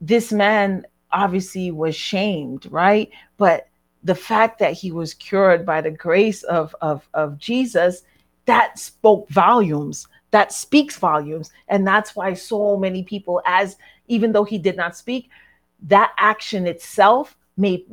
this 0.00 0.32
man 0.32 0.84
obviously 1.12 1.70
was 1.70 1.94
shamed, 1.94 2.66
right? 2.72 3.10
But 3.36 3.68
the 4.04 4.14
fact 4.14 4.58
that 4.58 4.74
he 4.74 4.92
was 4.92 5.14
cured 5.14 5.64
by 5.64 5.80
the 5.80 5.90
grace 5.90 6.42
of, 6.44 6.76
of, 6.80 7.08
of 7.14 7.38
Jesus, 7.38 8.02
that 8.44 8.78
spoke 8.78 9.28
volumes. 9.30 10.06
That 10.30 10.52
speaks 10.52 10.96
volumes. 10.96 11.50
And 11.68 11.86
that's 11.86 12.14
why 12.14 12.34
so 12.34 12.76
many 12.76 13.02
people, 13.02 13.40
as 13.46 13.76
even 14.08 14.32
though 14.32 14.44
he 14.44 14.58
did 14.58 14.76
not 14.76 14.96
speak, 14.96 15.30
that 15.84 16.12
action 16.18 16.66
itself 16.66 17.36
made 17.56 17.84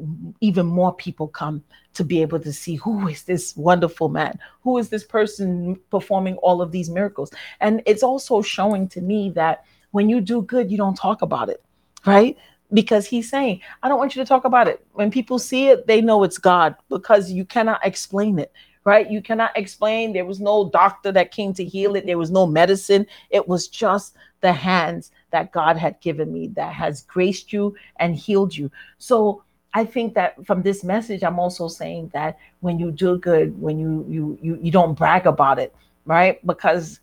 even 0.41 0.65
more 0.65 0.93
people 0.93 1.27
come 1.27 1.63
to 1.93 2.03
be 2.03 2.21
able 2.21 2.39
to 2.39 2.51
see 2.51 2.75
who 2.75 3.07
is 3.07 3.23
this 3.23 3.55
wonderful 3.55 4.09
man 4.09 4.39
who 4.63 4.77
is 4.77 4.89
this 4.89 5.03
person 5.03 5.79
performing 5.91 6.35
all 6.37 6.61
of 6.61 6.71
these 6.71 6.89
miracles 6.89 7.31
and 7.59 7.81
it's 7.85 8.01
also 8.01 8.41
showing 8.41 8.87
to 8.87 9.01
me 9.01 9.29
that 9.29 9.63
when 9.91 10.09
you 10.09 10.19
do 10.19 10.41
good 10.41 10.71
you 10.71 10.77
don't 10.77 10.97
talk 10.97 11.21
about 11.21 11.47
it 11.47 11.63
right 12.07 12.37
because 12.73 13.05
he's 13.05 13.29
saying 13.29 13.59
i 13.83 13.89
don't 13.89 13.99
want 13.99 14.15
you 14.15 14.21
to 14.21 14.27
talk 14.27 14.45
about 14.45 14.67
it. 14.67 14.85
When 14.93 15.11
people 15.11 15.39
see 15.39 15.67
it 15.67 15.87
they 15.87 16.01
know 16.01 16.23
it's 16.23 16.37
god 16.37 16.75
because 16.89 17.31
you 17.31 17.45
cannot 17.45 17.85
explain 17.85 18.39
it 18.39 18.51
right? 18.83 19.09
You 19.09 19.21
cannot 19.21 19.55
explain. 19.55 20.13
There 20.13 20.25
was 20.25 20.39
no 20.39 20.69
doctor 20.69 21.11
that 21.11 21.31
came 21.31 21.53
to 21.53 21.63
heal 21.63 21.95
it. 21.95 22.05
There 22.05 22.17
was 22.17 22.31
no 22.31 22.47
medicine. 22.47 23.05
It 23.29 23.47
was 23.47 23.67
just 23.67 24.15
the 24.41 24.51
hands 24.51 25.11
that 25.29 25.51
god 25.51 25.77
had 25.77 25.99
given 26.01 26.33
me 26.33 26.47
that 26.49 26.73
has 26.73 27.03
graced 27.03 27.53
you 27.53 27.75
and 27.97 28.15
healed 28.15 28.55
you. 28.55 28.71
So 28.97 29.43
I 29.73 29.85
think 29.85 30.13
that 30.15 30.45
from 30.45 30.61
this 30.61 30.83
message, 30.83 31.23
I'm 31.23 31.39
also 31.39 31.67
saying 31.67 32.11
that 32.13 32.37
when 32.59 32.79
you 32.79 32.91
do 32.91 33.17
good, 33.17 33.59
when 33.61 33.79
you 33.79 34.05
you 34.09 34.37
you 34.41 34.59
you 34.61 34.71
don't 34.71 34.97
brag 34.97 35.27
about 35.27 35.59
it, 35.59 35.73
right? 36.05 36.45
Because 36.45 36.99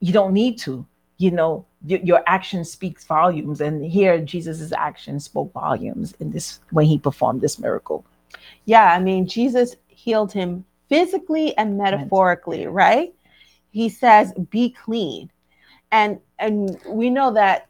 you 0.00 0.12
don't 0.12 0.32
need 0.32 0.58
to. 0.58 0.86
You 1.22 1.30
know, 1.30 1.64
your, 1.86 2.00
your 2.00 2.22
action 2.26 2.64
speaks 2.64 3.04
volumes, 3.04 3.60
and 3.60 3.84
here 3.84 4.18
Jesus's 4.20 4.72
action 4.72 5.20
spoke 5.20 5.52
volumes 5.52 6.14
in 6.20 6.32
this 6.32 6.60
when 6.70 6.86
he 6.86 6.98
performed 6.98 7.40
this 7.40 7.58
miracle. 7.58 8.04
Yeah, 8.64 8.92
I 8.92 8.98
mean, 8.98 9.26
Jesus 9.26 9.76
healed 9.86 10.32
him 10.32 10.64
physically 10.88 11.56
and 11.56 11.78
metaphorically, 11.78 12.66
right? 12.66 13.14
He 13.70 13.88
says, 13.88 14.32
"Be 14.50 14.70
clean," 14.70 15.30
and 15.90 16.18
and 16.38 16.76
we 16.88 17.08
know 17.08 17.32
that 17.32 17.68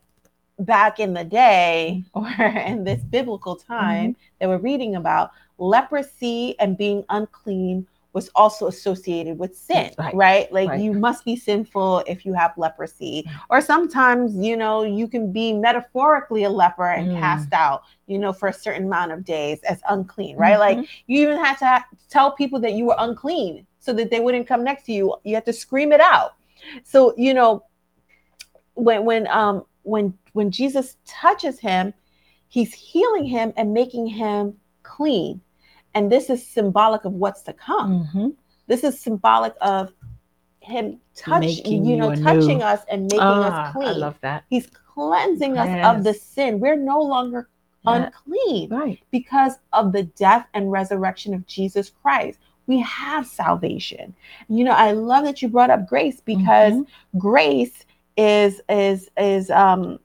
back 0.58 0.98
in 0.98 1.12
the 1.12 1.24
day 1.24 2.04
or 2.14 2.28
in 2.30 2.84
this 2.84 3.02
biblical 3.02 3.56
mm-hmm. 3.56 3.72
time 3.72 4.16
that 4.38 4.48
we're 4.48 4.58
reading 4.58 4.96
about, 4.96 5.32
leprosy 5.58 6.58
and 6.58 6.78
being 6.78 7.04
unclean 7.10 7.86
was 8.12 8.28
also 8.34 8.66
associated 8.66 9.38
with 9.38 9.56
sin, 9.56 9.90
Right. 9.98 10.14
right? 10.14 10.52
Like 10.52 10.68
Right. 10.68 10.80
you 10.80 10.92
must 10.92 11.24
be 11.24 11.34
sinful 11.34 12.00
if 12.06 12.26
you 12.26 12.34
have 12.34 12.52
leprosy. 12.58 13.26
Or 13.48 13.60
sometimes, 13.60 14.36
you 14.36 14.56
know, 14.56 14.82
you 14.82 15.08
can 15.08 15.32
be 15.32 15.52
metaphorically 15.54 16.44
a 16.44 16.50
leper 16.50 16.88
and 16.90 17.08
Mm. 17.12 17.18
cast 17.20 17.52
out, 17.54 17.82
you 18.06 18.18
know, 18.18 18.32
for 18.32 18.48
a 18.48 18.52
certain 18.52 18.84
amount 18.84 19.12
of 19.12 19.24
days 19.24 19.60
as 19.62 19.80
unclean, 19.88 20.36
right? 20.36 20.58
Like 20.58 20.78
Mhm. 20.78 20.86
you 21.06 21.22
even 21.22 21.38
had 21.38 21.56
to 21.58 21.66
ha- 21.66 21.86
tell 22.10 22.32
people 22.32 22.60
that 22.60 22.72
you 22.74 22.84
were 22.86 22.96
unclean 22.98 23.66
so 23.78 23.92
that 23.94 24.10
they 24.10 24.20
wouldn't 24.20 24.46
come 24.46 24.62
next 24.62 24.84
to 24.84 24.92
you. 24.92 25.14
You 25.24 25.34
had 25.34 25.46
to 25.46 25.52
scream 25.52 25.90
it 25.92 26.00
out. 26.00 26.34
So, 26.84 27.14
you 27.16 27.32
know, 27.34 27.64
when 28.74 29.04
when 29.04 29.26
um 29.28 29.64
when 29.82 30.16
when 30.32 30.50
Jesus 30.50 30.96
touches 31.06 31.58
him, 31.58 31.92
he's 32.48 32.72
healing 32.74 33.24
him 33.24 33.52
and 33.56 33.72
making 33.72 34.06
him 34.06 34.58
clean. 34.82 35.40
And 35.94 36.10
this 36.10 36.30
is 36.30 36.46
symbolic 36.46 37.04
of 37.04 37.12
what's 37.12 37.42
to 37.42 37.52
come. 37.52 38.08
Mhm. 38.14 38.34
This 38.66 38.84
is 38.84 38.98
symbolic 38.98 39.54
of 39.60 39.92
him 40.60 40.98
touching, 41.16 41.84
you 41.84 41.96
know, 41.96 42.14
touching 42.14 42.58
anew. 42.62 42.64
us 42.64 42.80
and 42.88 43.02
making 43.04 43.20
Ah, 43.20 43.66
us 43.68 43.72
clean. 43.72 43.88
I 43.88 43.92
love 43.92 44.18
that. 44.22 44.44
He's 44.48 44.68
cleansing 44.68 45.58
us 45.58 45.68
of 45.84 46.04
the 46.04 46.14
sin. 46.14 46.60
We're 46.60 46.76
no 46.76 47.00
longer 47.00 47.48
Yeah. 47.84 47.92
unclean 48.06 48.70
Right. 48.70 49.00
because 49.10 49.58
of 49.72 49.92
the 49.92 50.04
death 50.04 50.46
and 50.54 50.70
resurrection 50.70 51.34
of 51.34 51.46
Jesus 51.46 51.90
Christ. 51.90 52.38
We 52.68 52.78
have 52.80 53.26
salvation. 53.26 54.14
You 54.48 54.64
know, 54.64 54.70
I 54.72 54.92
love 54.92 55.24
that 55.24 55.42
you 55.42 55.48
brought 55.48 55.70
up 55.70 55.88
grace 55.88 56.20
because 56.20 56.74
Mhm. 56.74 56.86
grace 57.18 57.84
is 58.16 58.60
is 58.68 59.10
is 59.16 59.50
um 59.50 59.98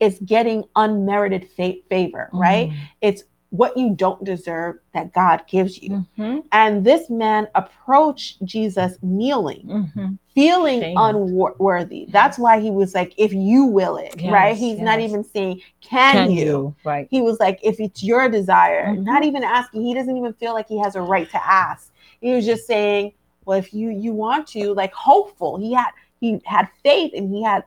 is 0.00 0.18
getting 0.24 0.64
unmerited 0.76 1.48
fa- 1.50 1.80
favor, 1.88 2.28
right? 2.32 2.72
It's 3.00 3.22
what 3.54 3.76
you 3.76 3.94
don't 3.94 4.24
deserve 4.24 4.76
that 4.94 5.12
God 5.12 5.42
gives 5.46 5.80
you. 5.80 6.04
Mhm. 6.18 6.42
And 6.50 6.84
this 6.84 7.08
man 7.08 7.46
approached 7.54 8.44
Jesus 8.44 8.98
kneeling, 9.00 9.62
Mhm. 9.96 10.18
feeling 10.34 10.80
Shamed. 10.80 10.98
unworthy. 10.98 12.06
That's 12.08 12.36
why 12.36 12.58
he 12.58 12.72
was 12.72 12.96
like, 12.96 13.14
if 13.16 13.32
you 13.32 13.64
will 13.66 13.96
it, 13.96 14.12
right? 14.24 14.48
Yes, 14.48 14.58
He's 14.58 14.80
not 14.80 14.98
even 14.98 15.22
saying, 15.22 15.60
can, 15.80 16.14
Can 16.14 16.30
you? 16.32 16.44
you? 16.44 16.74
Right. 16.82 17.06
He 17.12 17.22
was 17.22 17.38
like, 17.38 17.60
if 17.62 17.78
it's 17.78 18.02
your 18.02 18.28
desire, 18.28 18.86
Mhm. 18.88 19.04
not 19.04 19.24
even 19.24 19.44
asking, 19.44 19.82
he 19.82 19.94
doesn't 19.94 20.16
even 20.16 20.32
feel 20.32 20.52
like 20.52 20.66
he 20.68 20.78
has 20.78 20.96
a 20.96 21.02
right 21.02 21.30
to 21.30 21.46
ask. 21.46 21.92
He 22.20 22.34
was 22.34 22.44
just 22.44 22.66
saying, 22.66 23.12
well, 23.44 23.56
if 23.58 23.72
you 23.72 23.90
you 23.90 24.12
want 24.12 24.48
to, 24.48 24.74
like 24.74 24.92
hopeful. 24.94 25.58
He 25.58 25.72
had 25.74 25.90
he 26.18 26.40
had 26.44 26.66
faith 26.82 27.12
and 27.14 27.30
he 27.32 27.42
had 27.42 27.62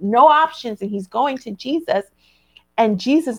no 0.00 0.26
options, 0.26 0.80
and 0.80 0.90
he's 0.90 1.06
going 1.06 1.36
to 1.38 1.50
Jesus, 1.52 2.06
and 2.78 2.98
Jesus 2.98 3.38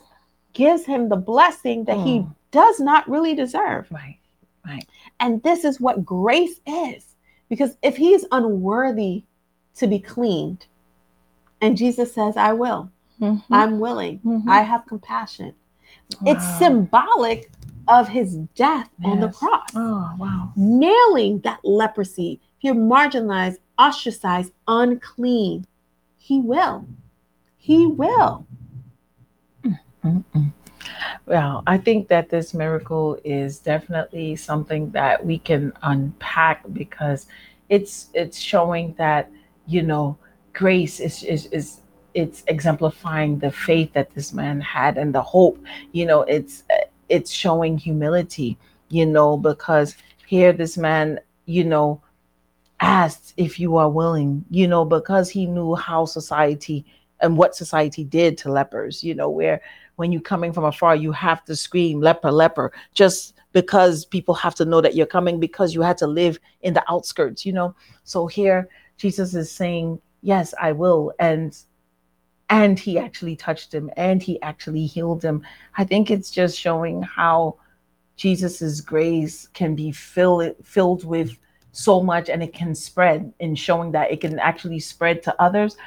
gives 0.53 0.85
him 0.85 1.09
the 1.09 1.15
blessing 1.15 1.85
that 1.85 1.97
he 1.97 2.19
Mm. 2.19 2.35
does 2.51 2.79
not 2.79 3.09
really 3.09 3.33
deserve. 3.33 3.87
Right. 3.91 4.17
Right. 4.65 4.87
And 5.19 5.41
this 5.43 5.63
is 5.65 5.79
what 5.81 6.05
grace 6.05 6.59
is. 6.67 7.15
Because 7.49 7.77
if 7.81 7.97
he 7.97 8.13
is 8.13 8.25
unworthy 8.31 9.23
to 9.75 9.87
be 9.87 9.99
cleaned, 9.99 10.65
and 11.61 11.77
Jesus 11.77 12.13
says, 12.13 12.37
I 12.37 12.53
will, 12.53 12.89
Mhm. 13.19 13.43
I'm 13.51 13.79
willing, 13.79 14.19
Mhm. 14.19 14.47
I 14.47 14.61
have 14.61 14.85
compassion. 14.85 15.53
It's 16.25 16.45
symbolic 16.57 17.51
of 17.87 18.07
his 18.09 18.37
death 18.55 18.89
on 19.03 19.19
the 19.19 19.29
cross, 19.29 19.69
Oh 19.75 20.11
wow. 20.17 20.51
nailing 20.55 21.39
that 21.39 21.59
leprosy. 21.63 22.39
If 22.57 22.63
you're 22.65 22.75
marginalized, 22.75 23.57
ostracized, 23.79 24.53
unclean, 24.67 25.65
he 26.17 26.39
will. 26.39 26.85
He 27.57 27.85
will. 27.87 28.45
Mm-mm. 30.03 30.51
Well, 31.25 31.63
I 31.67 31.77
think 31.77 32.07
that 32.07 32.29
this 32.29 32.53
miracle 32.53 33.19
is 33.23 33.59
definitely 33.59 34.35
something 34.35 34.89
that 34.91 35.23
we 35.23 35.37
can 35.37 35.73
unpack 35.83 36.63
because 36.73 37.27
it's 37.69 38.09
it's 38.13 38.39
showing 38.39 38.93
that 38.97 39.31
you 39.67 39.83
know 39.83 40.17
grace 40.53 40.99
is 40.99 41.23
is 41.23 41.45
is 41.47 41.81
it's 42.13 42.43
exemplifying 42.47 43.39
the 43.39 43.51
faith 43.51 43.93
that 43.93 44.13
this 44.13 44.33
man 44.33 44.59
had 44.59 44.97
and 44.97 45.13
the 45.13 45.21
hope. 45.21 45.59
You 45.91 46.05
know, 46.05 46.21
it's 46.23 46.63
it's 47.09 47.31
showing 47.31 47.77
humility. 47.77 48.57
You 48.89 49.05
know, 49.05 49.37
because 49.37 49.95
here 50.27 50.51
this 50.51 50.77
man, 50.77 51.19
you 51.45 51.63
know, 51.63 52.01
asked 52.81 53.33
if 53.37 53.59
you 53.59 53.77
are 53.77 53.89
willing. 53.89 54.43
You 54.49 54.67
know, 54.67 54.83
because 54.83 55.29
he 55.29 55.45
knew 55.45 55.75
how 55.75 56.05
society 56.05 56.85
and 57.21 57.37
what 57.37 57.55
society 57.55 58.03
did 58.03 58.37
to 58.39 58.51
lepers. 58.51 59.03
You 59.03 59.15
know, 59.15 59.29
where 59.29 59.61
when 60.01 60.11
you're 60.11 60.19
coming 60.19 60.51
from 60.51 60.65
afar, 60.65 60.95
you 60.95 61.11
have 61.11 61.45
to 61.45 61.55
scream 61.55 62.01
leper, 62.01 62.31
leper, 62.31 62.73
just 62.95 63.35
because 63.53 64.03
people 64.03 64.33
have 64.33 64.55
to 64.55 64.65
know 64.65 64.81
that 64.81 64.95
you're 64.95 65.05
coming 65.05 65.39
because 65.39 65.75
you 65.75 65.81
had 65.83 65.95
to 65.99 66.07
live 66.07 66.39
in 66.61 66.73
the 66.73 66.83
outskirts, 66.89 67.45
you 67.45 67.53
know. 67.53 67.75
So 68.03 68.25
here 68.25 68.67
Jesus 68.97 69.35
is 69.35 69.51
saying, 69.51 70.01
Yes, 70.23 70.55
I 70.59 70.71
will. 70.71 71.13
And 71.19 71.55
and 72.49 72.79
he 72.79 72.97
actually 72.97 73.35
touched 73.35 73.71
him 73.71 73.91
and 73.95 74.23
he 74.23 74.41
actually 74.41 74.87
healed 74.87 75.23
him. 75.23 75.45
I 75.77 75.83
think 75.83 76.09
it's 76.09 76.31
just 76.31 76.59
showing 76.59 77.03
how 77.03 77.57
Jesus's 78.15 78.81
grace 78.81 79.47
can 79.53 79.75
be 79.75 79.91
filled 79.91 80.55
filled 80.63 81.05
with 81.05 81.37
so 81.73 82.01
much 82.01 82.27
and 82.27 82.41
it 82.41 82.53
can 82.53 82.73
spread 82.73 83.31
in 83.39 83.53
showing 83.53 83.91
that 83.91 84.11
it 84.11 84.19
can 84.19 84.39
actually 84.39 84.79
spread 84.79 85.21
to 85.23 85.41
others. 85.41 85.77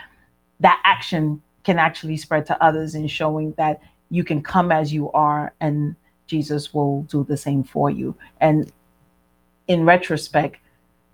That 0.60 0.80
action 0.84 1.42
can 1.64 1.78
actually 1.78 2.16
spread 2.18 2.46
to 2.46 2.62
others 2.62 2.94
in 2.94 3.08
showing 3.08 3.52
that 3.56 3.80
you 4.10 4.24
can 4.24 4.42
come 4.42 4.70
as 4.70 4.92
you 4.92 5.10
are 5.12 5.52
and 5.60 5.96
Jesus 6.26 6.72
will 6.72 7.02
do 7.02 7.24
the 7.24 7.36
same 7.36 7.64
for 7.64 7.90
you. 7.90 8.14
And 8.40 8.72
in 9.68 9.84
retrospect, 9.84 10.58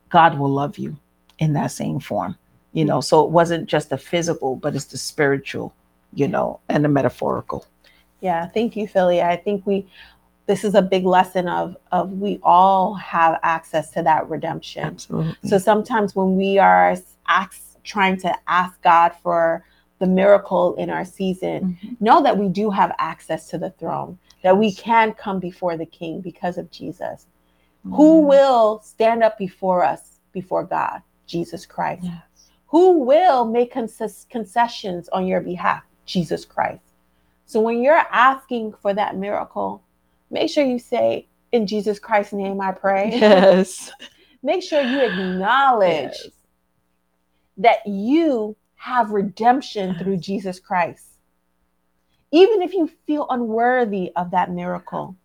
God 0.09 0.39
will 0.39 0.51
love 0.51 0.79
you 0.79 0.97
in 1.39 1.53
that 1.55 1.73
same 1.73 2.01
form. 2.01 2.37
You 2.73 2.85
know, 2.85 3.01
so 3.01 3.25
it 3.25 3.31
wasn't 3.31 3.69
just 3.69 3.91
the 3.91 3.99
physical, 3.99 4.55
but 4.55 4.77
it's 4.77 4.85
the 4.85 4.99
spiritual, 4.99 5.75
you 6.15 6.29
know, 6.29 6.61
and 6.69 6.85
the 6.85 6.89
metaphorical. 6.89 7.67
Yeah, 8.21 8.47
thank 8.47 8.77
you, 8.77 8.87
Philly. 8.87 9.23
I 9.23 9.37
think 9.37 9.67
we 9.67 9.87
this 10.47 10.65
is 10.65 10.75
a 10.75 10.83
big 10.83 11.05
lesson 11.05 11.49
of 11.49 11.77
of 11.91 12.13
we 12.13 12.39
all 12.43 12.95
have 12.95 13.41
access 13.43 13.91
to 13.93 14.03
that 14.03 14.29
redemption. 14.29 14.85
Absolutely. 14.85 15.49
So 15.49 15.59
sometimes 15.59 16.15
when 16.15 16.37
we 16.37 16.59
are 16.59 16.97
ask, 17.29 17.83
trying 17.83 18.19
to 18.19 18.35
ask 18.47 18.81
God 18.83 19.13
for 19.23 19.65
the 20.01 20.07
miracle 20.07 20.75
in 20.75 20.91
our 20.91 21.05
season, 21.05 21.79
Mhm. 21.83 22.01
know 22.01 22.23
that 22.23 22.37
we 22.37 22.49
do 22.49 22.71
have 22.71 22.93
access 22.99 23.49
to 23.51 23.59
the 23.59 23.71
throne, 23.71 24.19
that 24.43 24.59
we 24.59 24.73
can 24.73 25.13
come 25.13 25.39
before 25.39 25.77
the 25.77 25.87
King 25.87 26.21
because 26.21 26.59
of 26.59 26.71
Jesus. 26.71 27.27
Who 27.85 28.23
Mhm. 28.23 28.27
will 28.27 28.81
stand 28.83 29.23
up 29.23 29.39
before 29.39 29.85
us, 29.85 30.19
before 30.33 30.65
God? 30.65 31.03
Jesus 31.27 31.65
Christ. 31.65 32.03
Yes. 32.05 32.51
Who 32.69 32.99
will 33.01 33.45
make 33.45 33.73
conces- 33.73 34.27
concessions 34.29 35.09
on 35.11 35.27
your 35.27 35.41
behalf? 35.41 35.83
Jesus 36.07 36.45
Christ. 36.45 36.83
So 37.47 37.61
when 37.61 37.81
you're 37.83 38.07
asking 38.11 38.73
for 38.73 38.93
that 38.95 39.17
miracle, 39.17 39.83
make 40.31 40.51
sure 40.51 40.65
you 40.65 40.79
say, 40.79 41.27
In 41.53 41.67
Jesus 41.67 41.99
Christ's 41.99 42.33
name 42.33 42.61
I 42.61 42.71
pray. 42.73 43.11
Yes. 43.19 43.91
make 44.43 44.63
sure 44.63 44.81
you 44.83 45.01
acknowledge 45.01 46.17
Yes. 46.25 46.29
that 47.59 47.87
you 47.87 48.55
have 48.81 49.11
redemption 49.11 49.95
through 49.99 50.17
Jesus 50.17 50.59
Christ. 50.59 51.05
Even 52.33 52.63
if 52.63 52.73
you 52.73 52.91
feel 53.07 53.27
unworthy 53.29 54.11
of 54.17 54.31
that 54.31 54.51
miracle, 54.51 55.17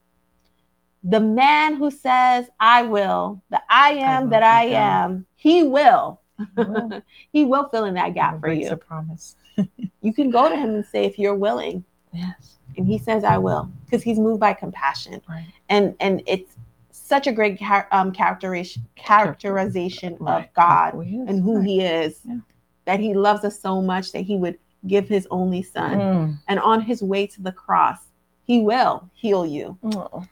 the 1.03 1.21
man 1.21 1.75
who 1.75 1.89
says, 1.89 2.47
I 2.59 2.81
will, 2.81 3.41
the 3.49 3.61
I 3.69 3.91
am 3.91 4.23
will 4.23 4.29
that 4.31 4.43
I 4.43 4.65
am, 4.65 5.25
he 5.35 5.63
will. 5.63 6.19
will. 6.57 7.01
he 7.31 7.45
will 7.45 7.69
fill 7.69 7.85
in 7.85 7.93
that 7.93 8.13
gap 8.13 8.41
for 8.41 8.51
you. 8.51 8.69
a 8.69 8.77
promise. 8.77 9.35
You 10.01 10.13
can 10.13 10.29
go 10.29 10.49
to 10.49 10.55
him 10.55 10.75
and 10.75 10.85
say, 10.85 11.05
if 11.05 11.17
you're 11.17 11.33
willing, 11.33 11.83
Yes. 12.13 12.57
and 12.77 12.85
he 12.85 12.97
says, 12.99 13.23
I 13.23 13.37
will, 13.39 13.71
because 13.85 14.03
he's 14.03 14.19
moved 14.19 14.39
by 14.39 14.53
compassion. 14.53 15.19
Right. 15.27 15.47
And 15.69 15.95
and 15.99 16.21
it's 16.27 16.55
such 16.91 17.25
a 17.25 17.31
great 17.31 17.59
um, 17.91 18.11
characterization, 18.11 18.85
characterization 18.95 20.17
Right. 20.19 20.43
of 20.45 20.53
God 20.53 20.93
and 20.93 21.41
who 21.41 21.61
he 21.61 21.81
is 21.81 22.19
Yeah. 22.25 22.37
That 22.85 22.99
he 22.99 23.13
loves 23.13 23.43
us 23.43 23.59
so 23.59 23.81
much 23.81 24.11
that 24.11 24.21
he 24.21 24.35
would 24.37 24.57
give 24.87 25.07
his 25.07 25.27
only 25.31 25.63
son. 25.63 25.97
Mm. 25.99 26.37
and 26.47 26.59
on 26.59 26.81
his 26.81 27.01
way 27.01 27.25
to 27.27 27.41
the 27.41 27.51
cross 27.51 27.99
he 28.45 28.61
will 28.61 29.09
heal 29.13 29.43
you. 29.45 29.75
Oh, 29.83 30.23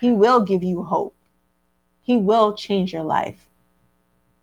he 0.00 0.10
will 0.10 0.40
give 0.40 0.64
you 0.64 0.82
hope. 0.82 1.14
He 2.02 2.16
will 2.16 2.52
change 2.54 2.92
your 2.92 3.04
life. 3.04 3.46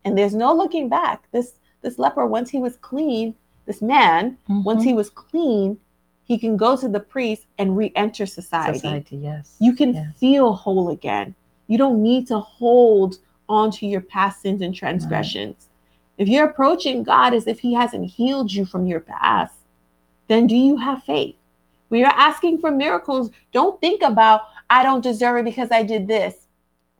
And 0.05 0.17
there's 0.17 0.33
no 0.33 0.53
looking 0.55 0.87
back. 0.87 1.27
This 1.31 1.59
this 1.81 1.99
leper 1.99 2.25
once 2.25 2.49
he 2.49 2.57
was 2.59 2.77
clean 2.77 3.35
this 3.65 3.81
man 3.81 4.37
once 4.47 4.81
Mhm. 4.83 4.85
he 4.87 4.93
was 4.93 5.09
clean 5.09 5.77
he 6.23 6.37
can 6.37 6.55
go 6.57 6.75
to 6.77 6.87
the 6.89 6.99
priest 6.99 7.45
and 7.57 7.77
re-enter 7.77 8.25
society, 8.25 8.79
society, 8.79 9.15
yes. 9.17 9.55
you 9.59 9.73
can 9.73 9.93
Yes. 9.93 10.13
feel 10.17 10.53
whole 10.53 10.89
again. 10.89 11.35
You 11.67 11.77
don't 11.77 12.01
need 12.03 12.27
to 12.27 12.39
hold 12.39 13.17
on 13.47 13.71
to 13.71 13.85
your 13.87 14.01
past 14.01 14.41
sins 14.41 14.61
and 14.61 14.73
transgressions 14.75 15.69
if 16.17 16.27
you're 16.27 16.47
approaching 16.49 17.03
god 17.03 17.33
as 17.33 17.47
if 17.47 17.59
he 17.59 17.73
hasn't 17.73 18.09
healed 18.09 18.51
you 18.51 18.65
from 18.65 18.85
your 18.87 18.99
past 18.99 19.53
then 20.27 20.45
do 20.45 20.55
you 20.57 20.75
have 20.75 21.03
faith? 21.03 21.35
When 21.87 22.01
you're 22.01 22.09
asking 22.09 22.59
for 22.59 22.69
miracles 22.71 23.31
don't 23.53 23.79
think 23.79 24.01
about 24.01 24.41
i 24.69 24.83
don't 24.83 25.01
deserve 25.03 25.37
it 25.37 25.45
because 25.45 25.71
i 25.71 25.83
did 25.83 26.07
this. 26.07 26.35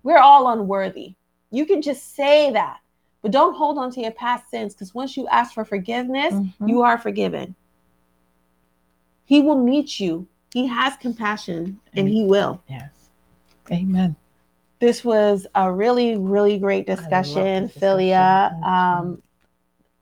We're 0.04 0.20
all 0.20 0.48
unworthy. 0.50 1.15
You 1.52 1.65
can 1.65 1.82
just 1.82 2.15
say 2.15 2.52
that 2.52 2.80
but 3.22 3.32
don't 3.32 3.56
hold 3.56 3.78
on 3.78 3.92
to 3.92 4.02
your 4.02 4.12
past 4.12 4.50
sins 4.50 4.74
because 4.74 4.94
once 4.96 5.18
you 5.18 5.28
ask 5.28 5.54
for 5.54 5.65
forgiveness 5.65 6.34
Mhm. 6.34 6.70
you 6.70 6.82
are 6.84 6.98
forgiven. 6.98 7.56
He 9.26 9.42
will 9.42 9.62
meet 9.62 10.00
you. 10.00 10.28
He 10.54 10.68
has 10.68 10.96
compassion 10.96 11.80
and 11.94 12.08
he 12.08 12.24
will. 12.24 12.62
Yes. 12.70 12.92
Amen. 13.70 14.15
This 14.80 15.04
was 15.04 15.48
a 15.56 15.72
really 15.72 16.18
really 16.18 16.58
great 16.58 16.86
discussion 16.86 17.68
philia 17.70 18.52
um 18.63 19.22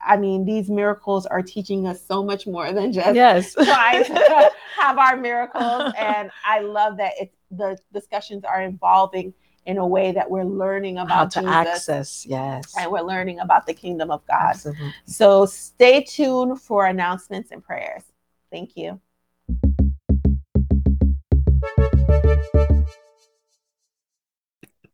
i 0.06 0.18
mean 0.18 0.46
these 0.46 0.70
miracles 0.70 1.26
are 1.26 1.42
teaching 1.42 1.88
us 1.88 2.06
so 2.06 2.24
much 2.24 2.46
more 2.46 2.72
than 2.74 2.92
just 2.92 3.16
Yes. 3.16 3.54
trying 3.64 4.04
to 4.04 4.52
have 4.80 4.98
our 4.98 5.16
miracles 5.18 5.94
and 5.98 6.30
i 6.46 6.60
love 6.60 6.98
that 6.98 7.14
it's 7.20 7.36
the 7.52 7.78
discussions 7.94 8.44
are 8.44 8.64
evolving 8.64 9.34
in 9.66 9.78
a 9.80 9.88
way 9.88 10.12
that 10.12 10.30
we're 10.30 10.44
learning 10.44 10.98
How 10.98 11.06
about 11.06 11.32
to 11.32 11.40
Jesus 11.40 11.56
access. 11.56 12.26
Yes. 12.26 12.74
and 12.78 12.92
we're 12.92 13.02
learning 13.02 13.40
about 13.40 13.66
the 13.66 13.74
kingdom 13.74 14.12
of 14.12 14.26
god 14.28 14.52
Absolutely. 14.52 14.94
so 15.06 15.46
stay 15.46 16.04
tuned 16.04 16.62
for 16.62 16.86
announcements 16.86 17.52
and 17.52 17.64
prayers 17.64 18.04
thank 18.52 18.76
you 18.76 19.00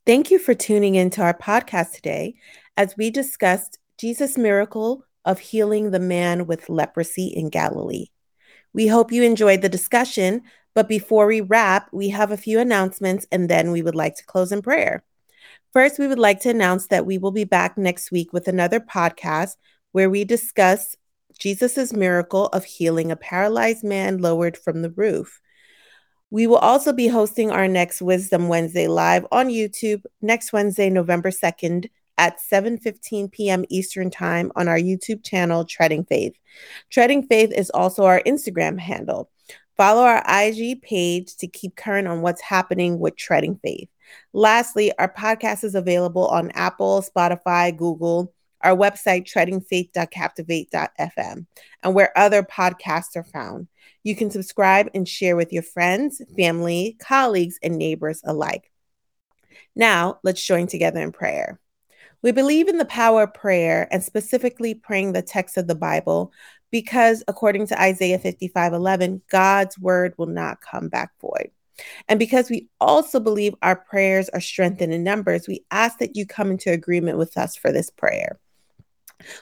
Thank 0.04 0.32
you 0.32 0.40
for 0.40 0.56
tuning 0.56 0.96
into 0.96 1.22
our 1.22 1.38
podcast 1.38 1.92
today 1.92 2.34
as 2.76 2.98
we 2.98 3.12
discussed 3.12 3.78
Jesus' 4.00 4.36
miracle 4.36 5.06
of 5.26 5.38
healing 5.38 5.92
the 5.92 6.00
man 6.00 6.48
with 6.48 6.70
leprosy 6.70 7.28
in 7.28 7.50
Galilee. 7.50 8.08
We 8.74 8.88
hope 8.88 9.12
you 9.12 9.22
enjoyed 9.22 9.62
the 9.62 9.70
discussion, 9.70 10.42
but 10.74 10.88
before 10.88 11.28
we 11.28 11.42
wrap, 11.42 11.88
we 11.94 12.10
have 12.10 12.32
a 12.32 12.38
few 12.38 12.60
announcements 12.60 13.28
and 13.32 13.48
then 13.48 13.70
we 13.70 13.84
would 13.84 13.94
like 13.94 14.16
to 14.16 14.26
close 14.26 14.52
in 14.52 14.64
prayer. 14.64 15.04
First, 15.72 16.00
we 16.00 16.08
would 16.08 16.18
like 16.18 16.40
to 16.42 16.50
announce 16.50 16.88
that 16.88 17.06
we 17.06 17.20
will 17.20 17.32
be 17.32 17.44
back 17.44 17.78
next 17.78 18.12
week 18.12 18.34
with 18.34 18.48
another 18.48 18.80
podcast 18.80 19.56
where 19.92 20.10
we 20.10 20.24
discuss 20.24 20.96
Jesus' 21.38 21.94
miracle 21.94 22.48
of 22.48 22.66
healing 22.66 23.12
a 23.12 23.16
paralyzed 23.16 23.84
man 23.84 24.18
lowered 24.18 24.58
from 24.58 24.82
the 24.82 24.90
roof. 24.90 25.40
We 26.32 26.48
will 26.48 26.58
also 26.58 26.94
be 26.94 27.10
hosting 27.10 27.52
our 27.52 27.67
next 27.67 28.02
Wisdom 28.02 28.48
Wednesday 28.48 28.88
live 28.88 29.28
on 29.34 29.50
YouTube 29.50 30.04
next 30.22 30.54
Wednesday, 30.54 30.89
November 30.89 31.30
2nd 31.30 31.89
at 32.17 32.39
7:15 32.39 33.30
p.m. 33.34 33.65
Eastern 33.67 34.10
Time 34.10 34.50
on 34.56 34.70
our 34.70 34.78
YouTube 34.78 35.26
channel 35.26 35.65
Treading 35.65 36.06
Faith. 36.06 36.34
Treading 36.89 37.28
Faith 37.28 37.52
is 37.52 37.70
also 37.72 38.06
our 38.06 38.22
Instagram 38.26 38.80
handle. 38.80 39.30
Follow 39.76 40.04
our 40.04 40.24
IG 40.26 40.82
page 40.82 41.36
to 41.36 41.48
keep 41.48 41.76
current 41.76 42.08
on 42.08 42.22
what's 42.22 42.41
happening 42.41 42.98
with 42.98 43.17
Treading 43.17 43.60
Faith. 43.62 43.89
Lastly, 44.32 44.94
our 45.00 45.13
podcast 45.13 45.65
is 45.65 45.76
available 45.76 46.28
on 46.28 46.52
Apple, 46.52 47.04
Spotify, 47.04 47.76
Google, 47.76 48.34
our 48.63 48.76
website 48.76 49.32
treadingfaith.captivate.fm, 49.32 51.45
and 51.84 51.93
where 51.93 52.17
other 52.17 52.43
podcasts 52.43 53.15
are 53.15 53.24
found. 53.24 53.67
You 54.04 54.15
can 54.15 54.32
subscribe 54.32 54.89
and 54.93 55.08
share 55.08 55.36
with 55.36 55.54
your 55.54 55.63
friends, 55.63 56.21
family, 56.36 56.97
colleagues, 57.00 57.60
and 57.62 57.78
neighbors 57.78 58.21
alike. 58.24 58.71
Now, 59.76 60.19
let's 60.24 60.45
join 60.45 60.67
together 60.67 61.00
in 61.00 61.12
prayer. 61.12 61.60
We 62.21 62.32
believe 62.32 62.67
in 62.67 62.78
the 62.78 62.86
power 62.86 63.24
of 63.24 63.34
prayer 63.34 63.88
and 63.91 64.04
specifically 64.04 64.76
praying 64.76 65.13
the 65.13 65.21
text 65.21 65.58
of 65.58 65.67
the 65.67 65.76
Bible 65.76 66.32
because, 66.69 67.24
according 67.28 67.67
to 67.67 67.82
Isaiah 67.82 68.19
55 68.19 68.74
11, 68.74 69.21
God's 69.30 69.78
word 69.80 70.13
will 70.17 70.28
not 70.28 70.62
come 70.62 70.88
back 70.88 71.12
void. 71.19 71.52
And 72.08 72.19
because 72.19 72.50
we 72.50 72.67
also 72.80 73.19
believe 73.19 73.56
our 73.62 73.76
prayers 73.76 74.30
are 74.30 74.41
strengthened 74.41 74.93
in 74.93 75.04
numbers, 75.04 75.47
we 75.47 75.65
ask 75.71 76.00
that 76.00 76.15
you 76.15 76.26
come 76.26 76.52
into 76.52 76.71
agreement 76.71 77.17
with 77.17 77.38
us 77.38 77.56
for 77.56 77.71
this 77.71 77.89
prayer. 77.89 78.39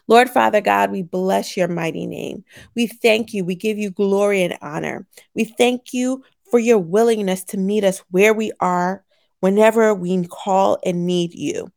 Lord 0.07 0.29
Father 0.29 0.61
God, 0.61 0.91
we 0.91 1.01
bless 1.01 1.55
your 1.57 1.67
mighty 1.67 2.05
name. 2.05 2.43
We 2.75 2.87
thank 2.87 3.33
you. 3.33 3.43
We 3.43 3.55
give 3.55 3.77
you 3.77 3.91
glory 3.91 4.43
and 4.43 4.57
honor. 4.61 5.05
We 5.35 5.45
thank 5.45 5.93
you 5.93 6.23
for 6.49 6.59
your 6.59 6.79
willingness 6.79 7.43
to 7.45 7.57
meet 7.57 7.83
us 7.83 7.99
where 8.11 8.33
we 8.33 8.51
are 8.59 9.03
whenever 9.39 9.93
we 9.93 10.25
call 10.27 10.77
and 10.85 11.05
need 11.05 11.33
you. 11.33 11.71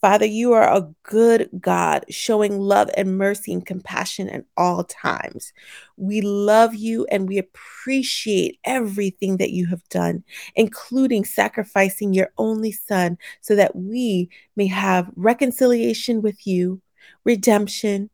Father, 0.00 0.26
you 0.26 0.52
are 0.52 0.72
a 0.72 0.88
good 1.04 1.48
God, 1.58 2.04
showing 2.10 2.60
love 2.60 2.90
and 2.96 3.16
mercy 3.16 3.52
and 3.52 3.64
compassion 3.64 4.28
at 4.28 4.44
all 4.56 4.84
times. 4.84 5.52
We 5.96 6.20
love 6.20 6.74
you 6.74 7.06
and 7.10 7.26
we 7.26 7.38
appreciate 7.38 8.60
everything 8.64 9.38
that 9.38 9.50
you 9.50 9.66
have 9.66 9.82
done, 9.88 10.22
including 10.54 11.24
sacrificing 11.24 12.12
your 12.12 12.30
only 12.36 12.72
Son 12.72 13.16
so 13.40 13.56
that 13.56 13.74
we 13.74 14.28
may 14.54 14.66
have 14.66 15.10
reconciliation 15.16 16.20
with 16.20 16.46
you, 16.46 16.80
redemption, 17.24 18.10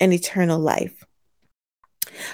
and 0.00 0.12
eternal 0.12 0.58
life. 0.58 1.04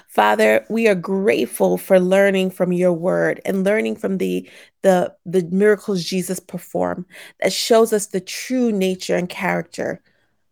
Father, 0.09 0.65
we 0.71 0.89
are 0.89 0.95
grateful 0.95 1.77
for 1.77 2.01
learning 2.01 2.51
from 2.51 2.73
your 2.73 2.93
word 2.93 3.41
and 3.45 3.65
learning 3.65 3.97
from 3.97 4.19
the, 4.19 4.49
the, 4.83 5.15
the 5.27 5.43
miracles 5.51 6.05
Jesus 6.05 6.41
performed 6.41 7.05
that 7.41 7.53
shows 7.53 7.93
us 7.93 8.07
the 8.07 8.21
true 8.21 8.73
nature 8.73 9.17
and 9.17 9.29
character 9.29 10.03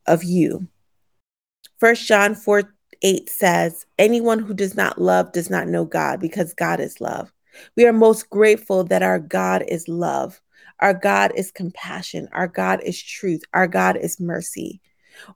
of 0.06 0.22
you. 0.22 0.68
First 1.78 2.06
John 2.06 2.34
4 2.34 2.72
8 3.02 3.28
says, 3.28 3.86
Anyone 3.98 4.38
who 4.38 4.54
does 4.54 4.74
not 4.74 5.00
love 5.00 5.32
does 5.32 5.50
not 5.50 5.68
know 5.68 5.84
God 5.84 6.20
because 6.20 6.54
God 6.54 6.80
is 6.80 7.00
love. 7.00 7.32
We 7.76 7.86
are 7.86 7.92
most 7.92 8.30
grateful 8.30 8.84
that 8.84 9.02
our 9.02 9.18
God 9.18 9.64
is 9.68 9.88
love. 9.88 10.40
Our 10.80 10.94
God 10.94 11.32
is 11.34 11.50
compassion. 11.50 12.28
Our 12.32 12.48
God 12.48 12.80
is 12.82 13.02
truth. 13.02 13.42
Our 13.52 13.66
God 13.66 13.96
is 13.96 14.20
mercy. 14.20 14.80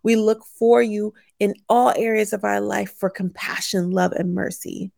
We 0.02 0.16
look 0.16 0.44
for 0.44 0.82
you 0.82 1.14
in 1.38 1.54
all 1.68 1.92
areas 1.96 2.32
of 2.32 2.44
our 2.44 2.60
life 2.60 2.94
for 2.98 3.10
compassion, 3.10 3.90
love, 3.90 4.12
and 4.12 4.34
mercy. 4.34 4.92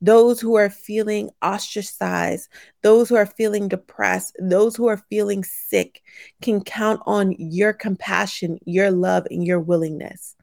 Those 0.00 0.40
who 0.40 0.56
are 0.56 0.70
feeling 0.70 1.30
ostracized, 1.42 2.48
those 2.82 3.08
who 3.08 3.16
are 3.16 3.26
feeling 3.26 3.68
depressed, 3.68 4.36
those 4.40 4.76
who 4.76 4.88
are 4.88 5.04
feeling 5.08 5.44
sick 5.44 6.02
can 6.42 6.62
count 6.62 7.00
on 7.06 7.34
your 7.38 7.72
compassion, 7.72 8.58
your 8.64 8.90
love, 8.90 9.26
and 9.30 9.46
your 9.46 9.60
willingness. 9.60 10.34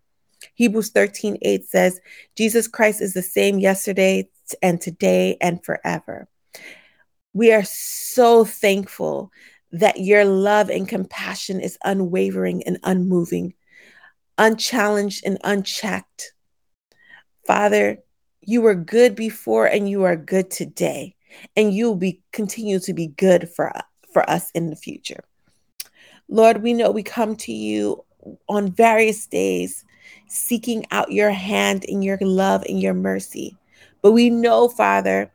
Hebrews 0.56 0.92
13 0.92 1.38
8 1.42 1.66
says, 1.66 2.00
Jesus 2.36 2.68
Christ 2.68 3.02
is 3.02 3.14
the 3.14 3.22
same 3.22 3.60
yesterday 3.60 4.30
and 4.62 4.80
today 4.80 5.38
and 5.42 5.64
forever. 5.64 6.28
We 7.34 7.52
are 7.52 7.66
so 7.66 8.46
thankful 8.46 9.32
that 9.72 10.00
your 10.00 10.24
love 10.24 10.70
and 10.70 10.88
compassion 10.88 11.60
is 11.60 11.78
unwavering 11.84 12.64
and 12.64 12.78
unmoving, 12.84 13.54
unchallenged 14.38 15.24
and 15.26 15.38
unchecked. 15.44 16.34
Father, 17.46 18.00
you 18.42 18.62
were 18.62 18.76
good 18.76 19.16
before 19.16 19.66
and 19.66 19.90
you 19.90 20.04
are 20.04 20.16
good 20.16 20.52
today, 20.52 21.16
and 21.56 21.74
you 21.74 21.88
will 21.88 21.96
be 21.96 22.22
continue 22.32 22.80
to 22.80 22.94
be 22.94 23.08
good 23.08 23.50
for, 23.50 23.72
for 24.14 24.28
us 24.30 24.52
in 24.52 24.70
the 24.70 24.76
future. 24.76 25.24
Lord, 26.28 26.64
we 26.64 26.74
know 26.74 26.92
we 26.92 27.04
come 27.04 27.36
to 27.38 27.52
you 27.52 28.04
on 28.50 28.72
various 28.72 29.28
days 29.28 29.86
seeking 30.28 30.86
out 30.92 31.12
your 31.12 31.32
hand 31.32 31.86
and 31.88 32.04
your 32.04 32.18
love 32.22 32.64
and 32.68 32.82
your 32.82 32.94
mercy. 32.94 33.56
But 34.02 34.12
we 34.12 34.30
know, 34.30 34.68
Father, 34.68 35.32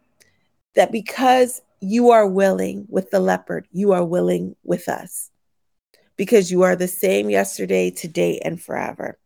that 0.74 0.92
because 0.92 1.62
you 1.80 2.10
are 2.10 2.26
willing 2.26 2.86
with 2.88 3.10
the 3.10 3.20
leopard, 3.20 3.66
you 3.72 3.92
are 3.92 4.04
willing 4.04 4.54
with 4.64 4.88
us 4.88 5.29
because 6.20 6.50
you 6.50 6.60
are 6.60 6.76
the 6.76 6.86
same 6.86 7.30
yesterday, 7.30 7.90
today, 7.90 8.38
and 8.44 8.60
forever. 8.60 9.18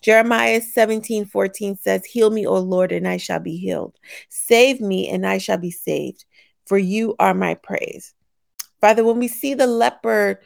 Jeremiah 0.00 0.62
17 0.62 1.26
14 1.26 1.76
says, 1.76 2.06
Heal 2.06 2.30
me, 2.30 2.46
O 2.46 2.56
Lord, 2.56 2.90
and 2.90 3.06
I 3.06 3.18
shall 3.18 3.38
be 3.38 3.58
healed. 3.58 3.98
Save 4.30 4.80
me, 4.80 5.10
and 5.10 5.26
I 5.26 5.36
shall 5.36 5.58
be 5.58 5.70
saved, 5.70 6.24
for 6.64 6.78
you 6.78 7.14
are 7.18 7.34
my 7.34 7.52
praise. 7.52 8.14
Father, 8.80 9.04
when 9.04 9.18
we 9.18 9.28
see 9.28 9.52
the 9.52 9.66
leper 9.66 10.40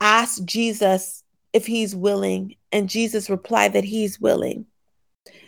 ask 0.00 0.42
Jesus 0.44 1.22
if 1.52 1.66
he's 1.66 1.94
willing, 1.94 2.56
and 2.72 2.88
Jesus 2.88 3.30
replied 3.30 3.74
that 3.74 3.84
he's 3.84 4.20
willing, 4.20 4.66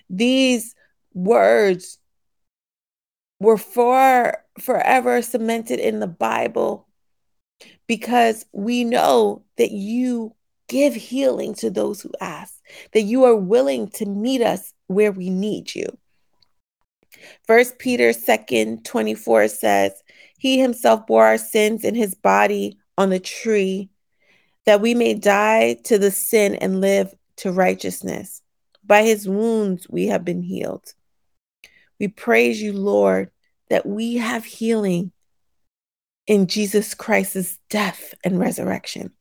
these 0.08 0.76
words 1.14 1.98
were 3.40 3.58
for 3.58 4.36
forever 4.60 5.20
cemented 5.20 5.80
in 5.80 5.98
the 5.98 6.06
Bible 6.06 6.85
because 7.86 8.44
we 8.52 8.84
know 8.84 9.42
that 9.58 9.70
you 9.70 10.34
give 10.68 10.94
healing 10.94 11.54
to 11.54 11.70
those 11.70 12.00
who 12.00 12.10
ask, 12.20 12.54
that 12.92 13.02
you 13.02 13.24
are 13.24 13.36
willing 13.36 13.88
to 13.90 14.06
meet 14.06 14.42
us 14.42 14.72
where 14.88 15.12
we 15.12 15.30
need 15.30 15.74
you. 15.74 15.86
First 17.46 17.78
Peter 17.78 18.10
2nd 18.10 18.84
24 18.84 19.48
says, 19.48 19.92
He 20.38 20.60
himself 20.60 21.06
bore 21.06 21.24
our 21.24 21.38
sins 21.38 21.84
in 21.84 21.94
his 21.94 22.14
body 22.14 22.78
on 22.98 23.10
the 23.10 23.20
tree, 23.20 23.90
that 24.64 24.80
we 24.80 24.94
may 24.94 25.14
die 25.14 25.76
to 25.84 25.98
the 25.98 26.10
sin 26.10 26.56
and 26.56 26.80
live 26.80 27.14
to 27.36 27.52
righteousness. 27.52 28.42
By 28.84 29.02
his 29.02 29.28
wounds 29.28 29.86
we 29.88 30.06
have 30.06 30.24
been 30.24 30.42
healed. 30.42 30.94
We 31.98 32.08
praise 32.08 32.60
you, 32.60 32.72
Lord, 32.72 33.30
that 33.70 33.86
we 33.86 34.16
have 34.16 34.44
healing 34.44 35.12
in 36.26 36.46
Jesus 36.46 36.94
Christ's 36.94 37.58
death 37.70 38.14
and 38.24 38.38
resurrection, 38.38 39.12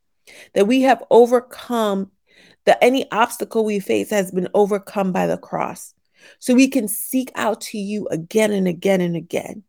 that 0.54 0.68
we 0.68 0.82
have 0.82 1.04
overcome 1.10 2.12
that 2.66 2.80
any 2.82 3.10
obstacle 3.12 3.64
we 3.64 3.80
face 3.80 4.10
has 4.10 4.32
been 4.32 4.50
overcome 4.54 5.12
by 5.12 5.28
the 5.28 5.38
cross. 5.38 5.94
So 6.40 6.56
we 6.56 6.68
can 6.68 6.88
seek 6.88 7.32
out 7.36 7.62
to 7.62 7.78
you 7.78 8.08
again 8.10 8.52
and 8.52 8.68
again 8.68 9.02
and 9.02 9.16
again, 9.16 9.64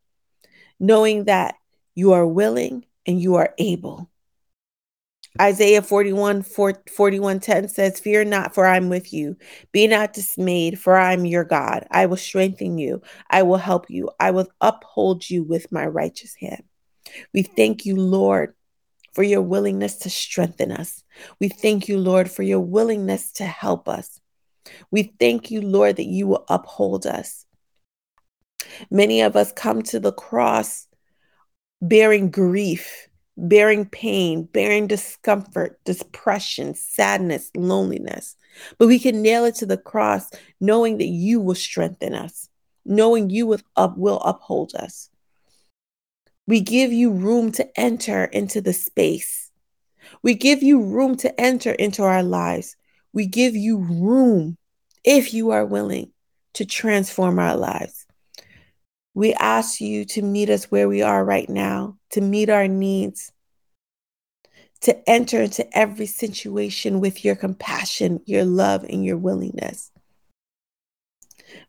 knowing 0.81 1.25
that 1.25 1.57
you 1.95 2.13
are 2.13 2.27
willing 2.27 2.87
and 3.07 3.21
you 3.21 3.35
are 3.37 3.55
able. 3.59 4.11
Isaiah 5.41 5.83
41, 5.83 6.43
41 6.43 7.41
10 7.41 7.69
says, 7.69 8.01
Fear 8.01 8.25
not, 8.25 8.55
for 8.55 8.67
I'm 8.67 8.89
with 8.89 9.13
you. 9.13 9.37
Be 9.71 9.87
not 9.87 10.15
dismayed, 10.15 10.81
for 10.81 10.97
I'm 10.97 11.27
your 11.27 11.45
God. 11.45 11.87
I 11.91 12.07
will 12.07 12.17
strengthen 12.17 12.79
you. 12.79 13.03
I 13.29 13.43
will 13.43 13.59
help 13.59 13.91
you. 13.91 14.09
I 14.19 14.31
will 14.31 14.49
uphold 14.63 15.29
you 15.29 15.43
with 15.43 15.71
my 15.71 15.87
righteous 15.87 16.35
hand. 16.41 16.63
We 17.33 17.43
thank 17.43 17.87
you, 17.87 17.97
Lord, 17.97 18.55
for 19.15 19.23
your 19.23 19.43
willingness 19.43 19.97
to 19.99 20.11
strengthen 20.11 20.73
us. 20.73 21.03
We 21.41 21.49
thank 21.49 21.89
you, 21.89 21.99
Lord, 21.99 22.31
for 22.31 22.43
your 22.43 22.61
willingness 22.61 23.33
to 23.33 23.45
help 23.45 23.89
us. 23.89 24.21
We 24.91 25.15
thank 25.19 25.51
you, 25.51 25.63
Lord, 25.63 25.97
that 25.97 26.07
you 26.07 26.27
will 26.27 26.45
uphold 26.49 27.07
us. 27.07 27.45
Many 28.91 29.23
of 29.23 29.37
us 29.37 29.53
come 29.53 29.83
to 29.85 30.01
the 30.01 30.13
cross 30.13 30.87
bearing 31.81 32.31
grief 32.31 33.09
bearing 33.37 33.85
pain, 33.87 34.45
bearing 34.45 34.87
discomfort, 34.87 35.79
depression, 35.85 36.75
sadness, 36.75 37.51
loneliness. 37.55 38.37
But 38.79 38.87
we 38.89 38.99
can 38.99 39.23
nail 39.23 39.45
it 39.45 39.57
to 39.57 39.67
the 39.67 39.77
cross, 39.77 40.31
knowing 40.61 40.99
that 40.99 41.07
you 41.07 41.41
will 41.41 41.55
strengthen 41.55 42.15
us, 42.15 42.49
knowing 42.85 43.31
you 43.31 43.47
will, 43.47 43.61
up, 43.77 43.97
will 43.99 44.21
uphold 44.21 44.75
us. 44.75 45.11
We 46.47 46.61
give 46.61 46.93
you 46.93 47.11
room 47.11 47.53
to 47.53 47.69
enter 47.79 48.25
into 48.25 48.61
the 48.61 48.73
space. 48.73 49.51
We 50.23 50.35
give 50.35 50.63
you 50.63 50.81
room 50.83 51.17
to 51.19 51.41
enter 51.41 51.73
into 51.73 52.03
our 52.03 52.23
lives. 52.23 52.77
We 53.13 53.27
give 53.27 53.57
you 53.57 53.79
room, 53.79 54.57
if 55.05 55.35
you 55.35 55.51
are 55.51 55.65
willing, 55.65 56.13
to 56.55 56.65
transform 56.65 57.39
our 57.39 57.57
lives. 57.57 58.07
We 59.15 59.33
ask 59.35 59.81
you 59.81 60.05
to 60.07 60.23
meet 60.23 60.51
us 60.51 60.71
where 60.71 60.89
we 60.89 61.03
are 61.03 61.25
right 61.25 61.49
now, 61.49 61.97
to 62.11 62.21
meet 62.21 62.51
our 62.51 62.69
needs, 62.69 63.33
to 64.83 65.09
enter 65.09 65.43
into 65.43 65.67
every 65.77 66.07
situation 66.07 67.01
with 67.01 67.25
your 67.25 67.35
compassion, 67.35 68.21
your 68.27 68.45
love, 68.45 68.85
and 68.85 69.05
your 69.05 69.17
willingness. 69.17 69.91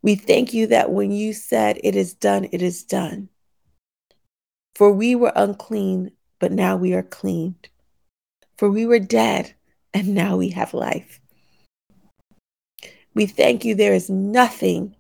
We 0.02 0.16
thank 0.16 0.54
you 0.54 0.68
that 0.68 0.92
when 0.92 1.12
you 1.12 1.34
said, 1.34 1.80
It 1.84 1.96
is 1.96 2.14
done, 2.14 2.48
it 2.52 2.62
is 2.62 2.84
done. 2.84 3.30
For 4.78 4.92
we 4.92 5.16
were 5.16 5.32
unclean, 5.36 6.12
but 6.38 6.52
now 6.52 6.78
we 6.78 6.94
are 6.94 7.02
cleaned. 7.02 7.68
For 8.60 8.70
we 8.70 8.86
were 8.86 9.00
dead, 9.00 9.56
and 9.92 10.14
now 10.14 10.38
we 10.38 10.50
have 10.50 10.72
life. 10.76 11.20
We 13.16 13.26
thank 13.26 13.66
you 13.66 13.74
there 13.74 13.96
is 13.96 14.08
nothing 14.08 14.96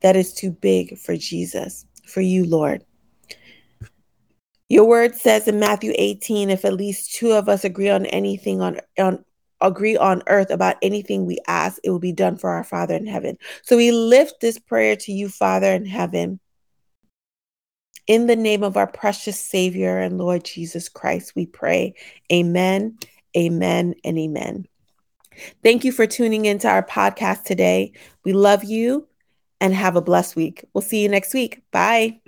that 0.00 0.16
is 0.16 0.32
too 0.32 0.50
big 0.50 0.96
for 0.96 1.14
Jesus, 1.14 1.84
for 2.06 2.22
you, 2.22 2.46
Lord. 2.46 2.86
Your 4.70 4.86
word 4.86 5.14
says 5.14 5.46
in 5.46 5.60
Matthew 5.60 5.92
18, 5.94 6.48
if 6.48 6.64
at 6.64 6.72
least 6.72 7.14
two 7.14 7.32
of 7.32 7.50
us 7.50 7.64
agree 7.64 7.90
on 7.90 8.06
anything 8.06 8.62
on, 8.62 8.80
on 8.98 9.22
agree 9.60 9.98
on 9.98 10.22
earth 10.26 10.48
about 10.48 10.76
anything 10.80 11.26
we 11.26 11.38
ask, 11.46 11.78
it 11.84 11.90
will 11.90 11.98
be 11.98 12.14
done 12.14 12.38
for 12.38 12.48
our 12.48 12.64
Father 12.64 12.94
in 12.94 13.06
heaven. 13.06 13.36
So 13.60 13.76
we 13.76 13.92
lift 13.92 14.40
this 14.40 14.58
prayer 14.58 14.96
to 14.96 15.12
you, 15.12 15.28
Father 15.28 15.70
in 15.70 15.84
heaven. 15.84 16.40
In 18.06 18.26
the 18.26 18.36
name 18.36 18.62
of 18.62 18.76
our 18.76 18.86
precious 18.86 19.40
Savior 19.40 19.98
and 19.98 20.18
Lord 20.18 20.44
Jesus 20.44 20.88
Christ, 20.88 21.34
we 21.36 21.46
pray. 21.46 21.94
Amen, 22.32 22.98
amen, 23.36 23.94
and 24.04 24.18
amen. 24.18 24.66
Thank 25.62 25.84
you 25.84 25.92
for 25.92 26.06
tuning 26.06 26.44
into 26.44 26.68
our 26.68 26.82
podcast 26.82 27.44
today. 27.44 27.92
We 28.24 28.32
love 28.32 28.64
you 28.64 29.06
and 29.60 29.74
have 29.74 29.96
a 29.96 30.02
blessed 30.02 30.36
week. 30.36 30.64
We'll 30.74 30.82
see 30.82 31.02
you 31.02 31.08
next 31.08 31.32
week. 31.32 31.62
Bye. 31.70 32.21